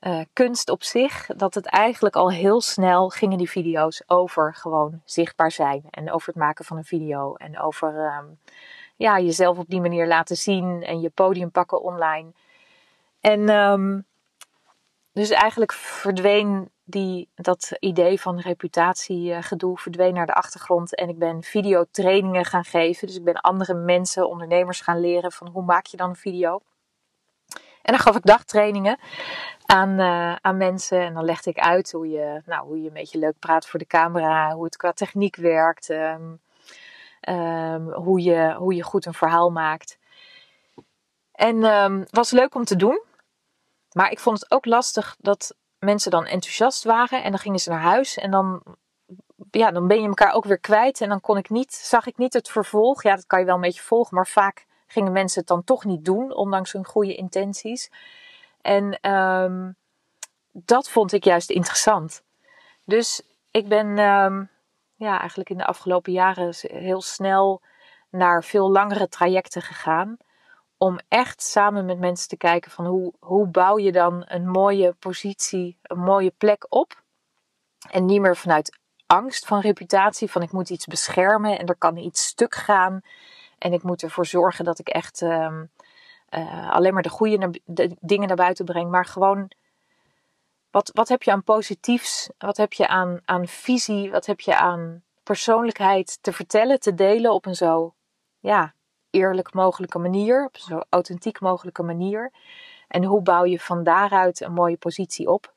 uh, 0.00 0.20
kunst 0.32 0.70
op 0.70 0.82
zich. 0.82 1.26
Dat 1.26 1.54
het 1.54 1.66
eigenlijk 1.66 2.16
al 2.16 2.30
heel 2.30 2.60
snel 2.60 3.08
gingen 3.08 3.38
die 3.38 3.50
video's 3.50 4.02
over 4.06 4.54
gewoon 4.54 5.00
zichtbaar 5.04 5.50
zijn. 5.50 5.84
En 5.90 6.12
over 6.12 6.28
het 6.28 6.36
maken 6.36 6.64
van 6.64 6.76
een 6.76 6.84
video. 6.84 7.34
En 7.34 7.60
over 7.60 8.14
um, 8.18 8.38
ja, 8.96 9.20
jezelf 9.20 9.58
op 9.58 9.68
die 9.68 9.80
manier 9.80 10.06
laten 10.06 10.36
zien. 10.36 10.82
En 10.82 11.00
je 11.00 11.10
podium 11.10 11.50
pakken 11.50 11.82
online. 11.82 12.32
En 13.20 13.48
um, 13.48 14.06
dus 15.16 15.30
eigenlijk 15.30 15.72
verdween 15.72 16.70
die, 16.84 17.28
dat 17.34 17.72
idee 17.78 18.20
van 18.20 18.40
reputatiegedoe 18.40 19.78
verdween 19.78 20.14
naar 20.14 20.26
de 20.26 20.34
achtergrond. 20.34 20.94
En 20.94 21.08
ik 21.08 21.18
ben 21.18 21.42
videotrainingen 21.42 22.44
gaan 22.44 22.64
geven. 22.64 23.06
Dus 23.06 23.16
ik 23.16 23.24
ben 23.24 23.40
andere 23.40 23.74
mensen, 23.74 24.28
ondernemers 24.28 24.80
gaan 24.80 25.00
leren 25.00 25.32
van 25.32 25.48
hoe 25.48 25.62
maak 25.62 25.86
je 25.86 25.96
dan 25.96 26.08
een 26.08 26.16
video. 26.16 26.60
En 27.82 27.92
dan 27.92 27.98
gaf 27.98 28.16
ik 28.16 28.24
dagtrainingen 28.24 28.98
aan, 29.66 30.00
uh, 30.00 30.34
aan 30.34 30.56
mensen. 30.56 31.00
En 31.00 31.14
dan 31.14 31.24
legde 31.24 31.50
ik 31.50 31.58
uit 31.58 31.92
hoe 31.92 32.08
je, 32.08 32.42
nou, 32.46 32.66
hoe 32.66 32.80
je 32.80 32.88
een 32.88 32.94
beetje 32.94 33.18
leuk 33.18 33.38
praat 33.38 33.66
voor 33.66 33.78
de 33.78 33.86
camera. 33.86 34.54
Hoe 34.54 34.64
het 34.64 34.76
qua 34.76 34.92
techniek 34.92 35.36
werkt. 35.36 35.88
Um, 35.88 36.40
um, 37.28 37.92
hoe, 37.92 38.22
je, 38.22 38.54
hoe 38.58 38.74
je 38.74 38.82
goed 38.82 39.06
een 39.06 39.14
verhaal 39.14 39.50
maakt. 39.50 39.98
En 41.32 41.64
um, 41.64 42.04
was 42.10 42.30
leuk 42.30 42.54
om 42.54 42.64
te 42.64 42.76
doen. 42.76 43.05
Maar 43.96 44.10
ik 44.10 44.18
vond 44.18 44.40
het 44.40 44.50
ook 44.50 44.64
lastig 44.64 45.16
dat 45.18 45.56
mensen 45.78 46.10
dan 46.10 46.26
enthousiast 46.26 46.84
waren. 46.84 47.22
En 47.22 47.30
dan 47.30 47.38
gingen 47.38 47.58
ze 47.58 47.70
naar 47.70 47.80
huis. 47.80 48.16
En 48.16 48.30
dan, 48.30 48.62
ja, 49.50 49.70
dan 49.70 49.86
ben 49.86 50.00
je 50.00 50.08
elkaar 50.08 50.32
ook 50.32 50.44
weer 50.44 50.58
kwijt. 50.58 51.00
En 51.00 51.08
dan 51.08 51.20
kon 51.20 51.36
ik 51.36 51.50
niet, 51.50 51.74
zag 51.74 52.06
ik 52.06 52.16
niet 52.16 52.32
het 52.32 52.48
vervolg. 52.48 53.02
Ja, 53.02 53.14
dat 53.14 53.26
kan 53.26 53.38
je 53.38 53.44
wel 53.44 53.54
een 53.54 53.60
beetje 53.60 53.82
volgen. 53.82 54.16
Maar 54.16 54.26
vaak 54.26 54.66
gingen 54.86 55.12
mensen 55.12 55.38
het 55.38 55.48
dan 55.48 55.64
toch 55.64 55.84
niet 55.84 56.04
doen. 56.04 56.34
Ondanks 56.34 56.72
hun 56.72 56.84
goede 56.84 57.14
intenties. 57.14 57.90
En 58.60 59.10
um, 59.10 59.76
dat 60.52 60.90
vond 60.90 61.12
ik 61.12 61.24
juist 61.24 61.50
interessant. 61.50 62.22
Dus 62.84 63.22
ik 63.50 63.68
ben 63.68 63.98
um, 63.98 64.50
ja, 64.94 65.18
eigenlijk 65.18 65.50
in 65.50 65.58
de 65.58 65.66
afgelopen 65.66 66.12
jaren 66.12 66.54
heel 66.60 67.02
snel 67.02 67.60
naar 68.10 68.44
veel 68.44 68.70
langere 68.70 69.08
trajecten 69.08 69.62
gegaan 69.62 70.18
om 70.78 70.98
echt 71.08 71.42
samen 71.42 71.84
met 71.84 71.98
mensen 71.98 72.28
te 72.28 72.36
kijken 72.36 72.70
van 72.70 72.86
hoe, 72.86 73.12
hoe 73.20 73.46
bouw 73.46 73.78
je 73.78 73.92
dan 73.92 74.24
een 74.26 74.48
mooie 74.48 74.92
positie, 74.92 75.78
een 75.82 75.98
mooie 75.98 76.32
plek 76.38 76.66
op. 76.68 77.02
En 77.90 78.04
niet 78.04 78.20
meer 78.20 78.36
vanuit 78.36 78.78
angst 79.06 79.46
van 79.46 79.60
reputatie, 79.60 80.30
van 80.30 80.42
ik 80.42 80.52
moet 80.52 80.70
iets 80.70 80.86
beschermen 80.86 81.58
en 81.58 81.66
er 81.66 81.76
kan 81.76 81.96
iets 81.96 82.26
stuk 82.26 82.54
gaan. 82.54 83.00
En 83.58 83.72
ik 83.72 83.82
moet 83.82 84.02
ervoor 84.02 84.26
zorgen 84.26 84.64
dat 84.64 84.78
ik 84.78 84.88
echt 84.88 85.20
um, 85.20 85.70
uh, 86.30 86.70
alleen 86.70 86.94
maar 86.94 87.02
de 87.02 87.08
goede 87.08 87.60
dingen 88.00 88.28
naar 88.28 88.36
buiten 88.36 88.64
breng. 88.64 88.90
Maar 88.90 89.06
gewoon, 89.06 89.50
wat, 90.70 90.90
wat 90.94 91.08
heb 91.08 91.22
je 91.22 91.32
aan 91.32 91.42
positiefs? 91.42 92.30
Wat 92.38 92.56
heb 92.56 92.72
je 92.72 92.88
aan, 92.88 93.20
aan 93.24 93.46
visie? 93.46 94.10
Wat 94.10 94.26
heb 94.26 94.40
je 94.40 94.56
aan 94.56 95.02
persoonlijkheid 95.22 96.18
te 96.20 96.32
vertellen, 96.32 96.80
te 96.80 96.94
delen 96.94 97.32
op 97.32 97.46
een 97.46 97.54
zo 97.54 97.94
ja, 98.40 98.74
eerlijk 99.16 99.54
mogelijke 99.54 99.98
manier, 99.98 100.44
op 100.44 100.56
zo 100.56 100.80
authentiek 100.88 101.40
mogelijke 101.40 101.82
manier. 101.82 102.32
En 102.88 103.04
hoe 103.04 103.22
bouw 103.22 103.44
je 103.44 103.60
van 103.60 103.82
daaruit 103.82 104.40
een 104.40 104.52
mooie 104.52 104.76
positie 104.76 105.28
op? 105.28 105.54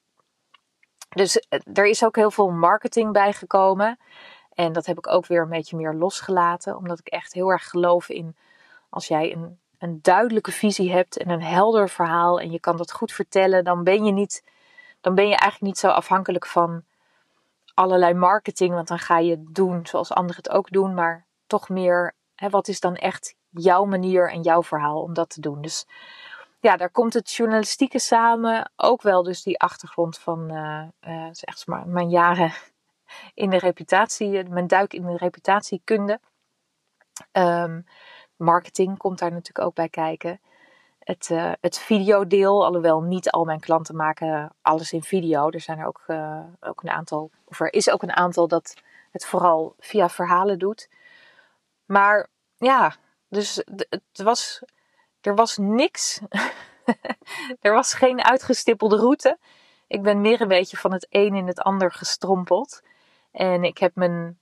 Dus 1.10 1.39
eh, 1.39 1.60
er 1.74 1.86
is 1.86 2.06
ook 2.06 2.15
heel 2.15 2.32
veel 2.32 2.50
marketing 2.50 3.12
bij 3.12 3.34
gekomen. 3.34 4.00
En 4.54 4.74
dat 4.74 4.86
heb 4.86 4.98
ik 4.98 5.08
ook 5.08 5.28
weer 5.28 5.41
een 5.41 5.50
beetje 5.50 5.78
meer 5.78 5.93
losgelaten, 5.93 6.78
omdat 6.78 7.00
ik 7.00 7.08
echt 7.08 7.34
heel 7.34 7.50
erg 7.50 7.69
geloof 7.69 8.10
in 8.10 8.36
als 8.89 9.08
jij 9.08 9.34
een, 9.34 9.60
een 9.78 10.00
duidelijke 10.02 10.52
visie 10.52 10.91
hebt 10.91 11.17
en 11.17 11.30
een 11.30 11.43
helder 11.43 11.89
verhaal 11.89 12.39
en 12.39 12.52
je 12.52 12.60
kan 12.60 12.78
dat 12.78 12.91
goed 12.91 13.12
vertellen, 13.12 13.63
dan 13.63 13.84
ben 13.84 14.06
je 14.06 14.12
niet, 14.12 14.43
dan 15.02 15.15
ben 15.15 15.24
je 15.24 15.36
eigenlijk 15.36 15.62
niet 15.62 15.78
zo 15.78 15.88
afhankelijk 15.88 16.45
van 16.45 16.84
allerlei 17.74 18.13
marketing, 18.13 18.74
want 18.74 18.88
dan 18.88 19.00
ga 19.00 19.19
je 19.19 19.43
doen 19.50 19.86
zoals 19.86 20.12
anderen 20.12 20.43
het 20.43 20.50
ook 20.50 20.72
doen, 20.72 20.93
maar 20.93 21.26
toch 21.48 21.69
meer, 21.69 22.15
hè, 22.36 22.50
wat 22.50 22.67
is 22.67 22.80
dan 22.80 22.95
echt 22.95 23.36
jouw 23.49 23.85
manier 23.85 24.31
en 24.31 24.41
jouw 24.41 24.63
verhaal 24.63 25.01
om 25.01 25.13
dat 25.13 25.29
te 25.29 25.41
doen. 25.41 25.62
Dus 25.62 25.88
ja, 26.59 26.77
daar 26.77 26.89
komt 26.89 27.13
het 27.13 27.31
journalistieke 27.31 27.99
samen. 27.99 28.71
Ook 28.75 29.01
wel 29.01 29.23
dus 29.23 29.43
die 29.43 29.59
achtergrond 29.59 30.17
van 30.17 30.51
uh, 30.51 31.27
zeg 31.31 31.67
maar 31.67 31.88
mijn 31.88 32.09
jaren 32.09 32.53
in 33.33 33.49
de 33.49 33.57
reputatie, 33.57 34.49
mijn 34.49 34.67
duik 34.67 34.93
in 34.93 35.05
de 35.05 35.17
reputatiekunde. 35.17 36.19
Um, 37.31 37.85
marketing 38.35 38.97
komt 38.97 39.19
daar 39.19 39.31
natuurlijk 39.31 39.67
ook 39.67 39.75
bij 39.75 39.89
kijken. 39.89 40.39
Het, 40.99 41.29
uh, 41.29 41.51
het 41.62 41.77
videodeel, 41.77 42.65
alhoewel 42.65 43.01
niet 43.01 43.31
al 43.31 43.45
mijn 43.45 43.59
klanten 43.59 43.95
maken 43.95 44.53
alles 44.62 44.93
in 44.93 45.03
video. 45.03 45.49
Er 45.49 45.62
zijn 45.62 45.79
er 45.79 45.85
ook, 45.85 46.03
ook 46.59 46.83
een 46.83 46.89
aantal, 46.89 47.31
of 47.45 47.59
er 47.59 47.73
is 47.73 47.89
ook 47.89 48.03
een 48.03 48.15
aantal 48.15 48.47
dat 48.47 48.73
het 49.12 49.25
vooral 49.25 49.75
via 49.79 50.09
verhalen 50.09 50.59
doet. 50.59 50.89
Maar 51.85 52.27
ja, 52.57 52.95
dus 53.30 53.63
het 53.89 54.22
was, 54.24 54.62
er 55.22 55.36
was 55.36 55.58
niks. 55.58 56.22
er 57.62 57.74
was 57.74 57.94
geen 57.94 58.24
uitgestippelde 58.24 58.96
route. 58.96 59.38
Ik 59.88 60.02
ben 60.02 60.22
meer 60.22 60.42
een 60.42 60.48
beetje 60.48 60.78
van 60.78 60.92
het 60.92 61.08
een 61.10 61.36
in 61.36 61.48
het 61.48 61.60
ander 61.60 61.92
gestrompeld. 61.92 62.82
En 63.32 63.63
ik 63.63 63.78
heb 63.78 63.96
mijn, 63.96 64.39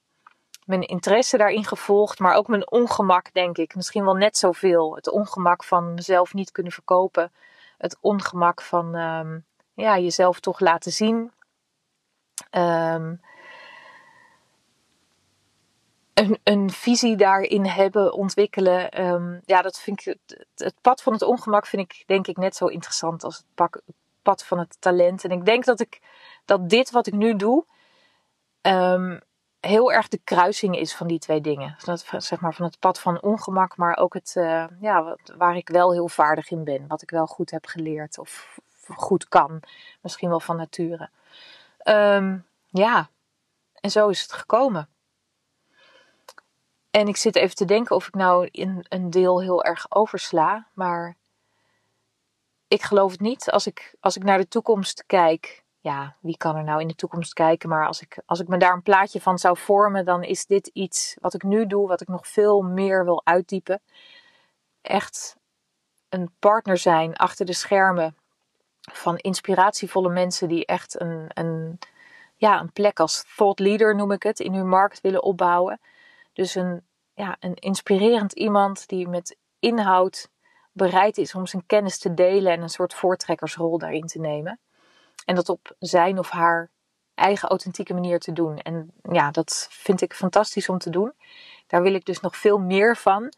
mijn 0.65 0.81
interesse 0.81 1.37
daarin 1.37 1.65
gevolgd, 1.65 2.19
maar 2.19 2.35
ook 2.35 2.47
mijn 2.47 2.71
ongemak, 2.71 3.33
denk 3.33 3.57
ik. 3.57 3.75
Misschien 3.75 4.03
wel 4.03 4.15
net 4.15 4.37
zoveel. 4.37 4.95
Het 4.95 5.09
ongemak 5.09 5.63
van 5.63 5.93
mezelf 5.93 6.33
niet 6.33 6.51
kunnen 6.51 6.71
verkopen. 6.71 7.31
Het 7.77 7.97
ongemak 8.01 8.61
van 8.61 8.95
um, 8.95 9.45
ja, 9.73 9.97
jezelf 9.97 10.39
toch 10.39 10.59
laten 10.59 10.91
zien. 10.91 11.31
Um, 12.51 13.21
een, 16.17 16.39
een, 16.43 16.69
visie 16.69 17.15
daarin 17.15 17.65
hebben, 17.65 18.13
ontwikkelen. 18.13 19.05
Um, 19.05 19.41
ja, 19.45 19.61
dat 19.61 19.79
vind 19.79 20.05
ik. 20.05 20.17
Het, 20.55 20.75
pad 20.81 21.01
van 21.01 21.13
het 21.13 21.21
ongemak 21.21 21.65
vind 21.65 21.81
ik 21.81 22.03
denk 22.07 22.27
ik 22.27 22.37
net 22.37 22.55
zo 22.55 22.65
interessant 22.65 23.23
als 23.23 23.37
het, 23.37 23.81
pad 24.21 24.45
van 24.45 24.59
het 24.59 24.77
talent. 24.81 25.23
En 25.23 25.31
ik 25.31 25.45
denk 25.45 25.65
dat 25.65 25.79
ik 25.79 26.01
dat 26.45 26.69
dit 26.69 26.91
wat 26.91 27.07
ik 27.07 27.13
nu 27.13 27.35
doe. 27.35 27.65
Um, 28.61 29.21
heel 29.59 29.91
erg 29.91 30.07
de 30.07 30.19
kruising 30.23 30.77
is 30.77 30.95
van 30.95 31.07
die 31.07 31.19
twee 31.19 31.41
dingen. 31.41 31.75
Dat, 31.83 32.05
zeg 32.17 32.39
maar 32.39 32.53
van 32.53 32.65
het 32.65 32.79
pad 32.79 32.99
van 32.99 33.21
ongemak, 33.21 33.77
maar 33.77 33.97
ook 33.97 34.13
het, 34.13 34.33
uh, 34.37 34.65
ja, 34.79 35.03
wat, 35.03 35.33
waar 35.37 35.55
ik 35.55 35.69
wel 35.69 35.91
heel 35.91 36.07
vaardig 36.07 36.49
in 36.49 36.63
ben. 36.63 36.87
Wat 36.87 37.01
ik 37.01 37.09
wel 37.09 37.27
goed 37.27 37.51
heb 37.51 37.65
geleerd 37.65 38.17
of 38.17 38.59
goed 38.87 39.27
kan. 39.27 39.59
Misschien 40.01 40.29
wel 40.29 40.39
van 40.39 40.57
nature. 40.57 41.09
Um, 41.83 42.45
ja, 42.67 43.09
en 43.79 43.91
zo 43.91 44.07
is 44.07 44.21
het 44.21 44.33
gekomen. 44.33 44.89
En 46.97 47.07
ik 47.07 47.17
zit 47.17 47.35
even 47.35 47.55
te 47.55 47.65
denken 47.65 47.95
of 47.95 48.07
ik 48.07 48.13
nou 48.13 48.47
in 48.51 48.85
een 48.89 49.09
deel 49.09 49.41
heel 49.41 49.63
erg 49.63 49.85
oversla. 49.89 50.67
Maar 50.73 51.15
ik 52.67 52.81
geloof 52.81 53.11
het 53.11 53.19
niet. 53.19 53.51
Als 53.51 53.67
ik, 53.67 53.95
als 53.99 54.15
ik 54.15 54.23
naar 54.23 54.37
de 54.37 54.47
toekomst 54.47 55.03
kijk. 55.05 55.63
Ja, 55.79 56.15
wie 56.19 56.37
kan 56.37 56.55
er 56.55 56.63
nou 56.63 56.81
in 56.81 56.87
de 56.87 56.95
toekomst 56.95 57.33
kijken? 57.33 57.69
Maar 57.69 57.87
als 57.87 58.01
ik, 58.01 58.21
als 58.25 58.39
ik 58.39 58.47
me 58.47 58.57
daar 58.57 58.73
een 58.73 58.81
plaatje 58.81 59.21
van 59.21 59.37
zou 59.37 59.57
vormen, 59.57 60.05
dan 60.05 60.23
is 60.23 60.45
dit 60.45 60.67
iets 60.67 61.17
wat 61.21 61.33
ik 61.33 61.43
nu 61.43 61.67
doe, 61.67 61.87
wat 61.87 62.01
ik 62.01 62.07
nog 62.07 62.27
veel 62.27 62.61
meer 62.61 63.05
wil 63.05 63.21
uitdiepen. 63.23 63.81
Echt 64.81 65.35
een 66.09 66.31
partner 66.39 66.77
zijn 66.77 67.15
achter 67.15 67.45
de 67.45 67.53
schermen 67.53 68.15
van 68.91 69.17
inspiratievolle 69.17 70.09
mensen 70.09 70.47
die 70.47 70.65
echt 70.65 71.01
een, 71.01 71.25
een, 71.33 71.79
ja, 72.35 72.59
een 72.59 72.71
plek 72.71 72.99
als 72.99 73.25
thought 73.35 73.59
leader, 73.59 73.95
noem 73.95 74.11
ik 74.11 74.23
het, 74.23 74.39
in 74.39 74.53
hun 74.53 74.69
markt 74.69 75.01
willen 75.01 75.23
opbouwen. 75.23 75.79
Dus 76.33 76.55
een, 76.55 76.86
ja, 77.17 77.37
een 77.39 77.55
inspirerend 77.55 78.33
iemand 78.33 78.87
die 78.87 79.07
met 79.07 79.37
inhoud 79.59 80.29
bereid 80.71 81.17
is 81.17 81.35
om 81.35 81.47
zijn 81.47 81.65
kennis 81.65 81.97
te 81.97 82.13
delen 82.13 82.51
en 82.51 82.61
een 82.61 82.69
soort 82.69 82.93
voortrekkersrol 82.93 83.77
daarin 83.77 84.05
te 84.05 84.19
nemen. 84.19 84.59
En 85.25 85.35
dat 85.35 85.49
op 85.49 85.75
zijn 85.79 86.19
of 86.19 86.29
haar 86.29 86.69
eigen 87.15 87.49
authentieke 87.49 87.93
manier 87.93 88.19
te 88.19 88.33
doen. 88.33 88.57
En 88.57 88.91
ja, 89.11 89.31
dat 89.31 89.67
vind 89.69 90.01
ik 90.01 90.13
fantastisch 90.13 90.69
om 90.69 90.77
te 90.77 90.89
doen. 90.89 91.13
Daar 91.67 91.81
wil 91.81 91.93
ik 91.93 92.05
dus 92.05 92.19
nog 92.19 92.37
veel 92.37 92.57
meer 92.57 92.97
van. 92.97 93.33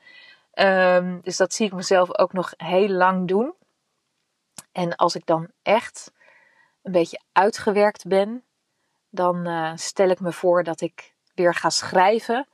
Um, 0.54 1.20
dus 1.22 1.38
dat 1.38 1.54
zie 1.54 1.66
ik 1.66 1.74
mezelf 1.74 2.18
ook 2.18 2.34
nog 2.34 2.54
heel 2.58 2.90
lang 2.90 3.28
doen. 3.28 3.54
En 4.72 4.96
als 4.96 5.16
ik 5.16 5.26
dan 5.26 5.48
echt 5.62 6.12
een 6.82 6.92
beetje 6.92 7.22
uitgewerkt 7.32 8.08
ben, 8.08 8.44
dan 9.10 9.48
uh, 9.48 9.72
stel 9.76 10.10
ik 10.10 10.20
me 10.20 10.32
voor 10.32 10.64
dat 10.64 10.82
ik 10.82 11.14
weer 11.34 11.56
ga 11.56 11.70
schrijven 11.70 12.48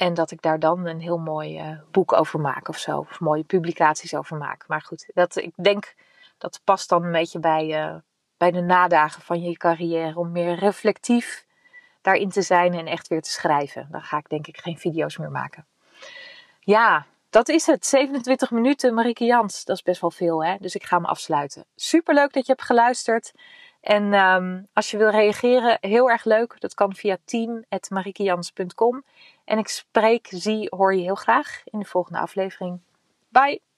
en 0.00 0.14
dat 0.14 0.30
ik 0.30 0.42
daar 0.42 0.58
dan 0.58 0.86
een 0.86 1.00
heel 1.00 1.18
mooi 1.18 1.60
uh, 1.60 1.78
boek 1.90 2.12
over 2.12 2.40
maak 2.40 2.68
of 2.68 2.78
zo. 2.78 2.98
Of 2.98 3.20
mooie 3.20 3.44
publicaties 3.44 4.14
over 4.14 4.36
maak. 4.36 4.64
Maar 4.68 4.82
goed, 4.82 5.10
dat, 5.14 5.36
ik 5.36 5.52
denk 5.56 5.94
dat 6.38 6.60
past 6.64 6.88
dan 6.88 7.04
een 7.04 7.12
beetje 7.12 7.38
bij, 7.38 7.86
uh, 7.86 7.94
bij 8.36 8.50
de 8.50 8.60
nadagen 8.60 9.22
van 9.22 9.42
je 9.42 9.56
carrière. 9.56 10.18
Om 10.18 10.32
meer 10.32 10.54
reflectief 10.54 11.46
daarin 12.02 12.28
te 12.28 12.42
zijn 12.42 12.74
en 12.74 12.86
echt 12.86 13.08
weer 13.08 13.22
te 13.22 13.30
schrijven. 13.30 13.88
Dan 13.90 14.02
ga 14.02 14.18
ik 14.18 14.28
denk 14.28 14.46
ik 14.46 14.56
geen 14.58 14.78
video's 14.78 15.16
meer 15.16 15.30
maken. 15.30 15.66
Ja, 16.60 17.06
dat 17.30 17.48
is 17.48 17.66
het. 17.66 17.86
27 17.86 18.50
minuten 18.50 18.94
Marieke 18.94 19.24
Jans. 19.24 19.64
Dat 19.64 19.76
is 19.76 19.82
best 19.82 20.00
wel 20.00 20.10
veel 20.10 20.44
hè. 20.44 20.56
Dus 20.60 20.74
ik 20.74 20.84
ga 20.84 20.98
me 20.98 21.06
afsluiten. 21.06 21.64
Super 21.76 22.14
leuk 22.14 22.32
dat 22.32 22.46
je 22.46 22.52
hebt 22.52 22.64
geluisterd. 22.64 23.32
En 23.80 24.12
um, 24.12 24.68
als 24.72 24.90
je 24.90 24.96
wil 24.96 25.10
reageren, 25.10 25.78
heel 25.80 26.10
erg 26.10 26.24
leuk. 26.24 26.60
Dat 26.60 26.74
kan 26.74 26.94
via 26.94 27.16
team.marikejans.com. 27.24 29.04
En 29.44 29.58
ik 29.58 29.68
spreek, 29.68 30.26
zie, 30.30 30.66
hoor 30.70 30.94
je 30.94 31.02
heel 31.02 31.14
graag 31.14 31.62
in 31.64 31.78
de 31.78 31.84
volgende 31.84 32.18
aflevering. 32.18 32.80
Bye! 33.28 33.69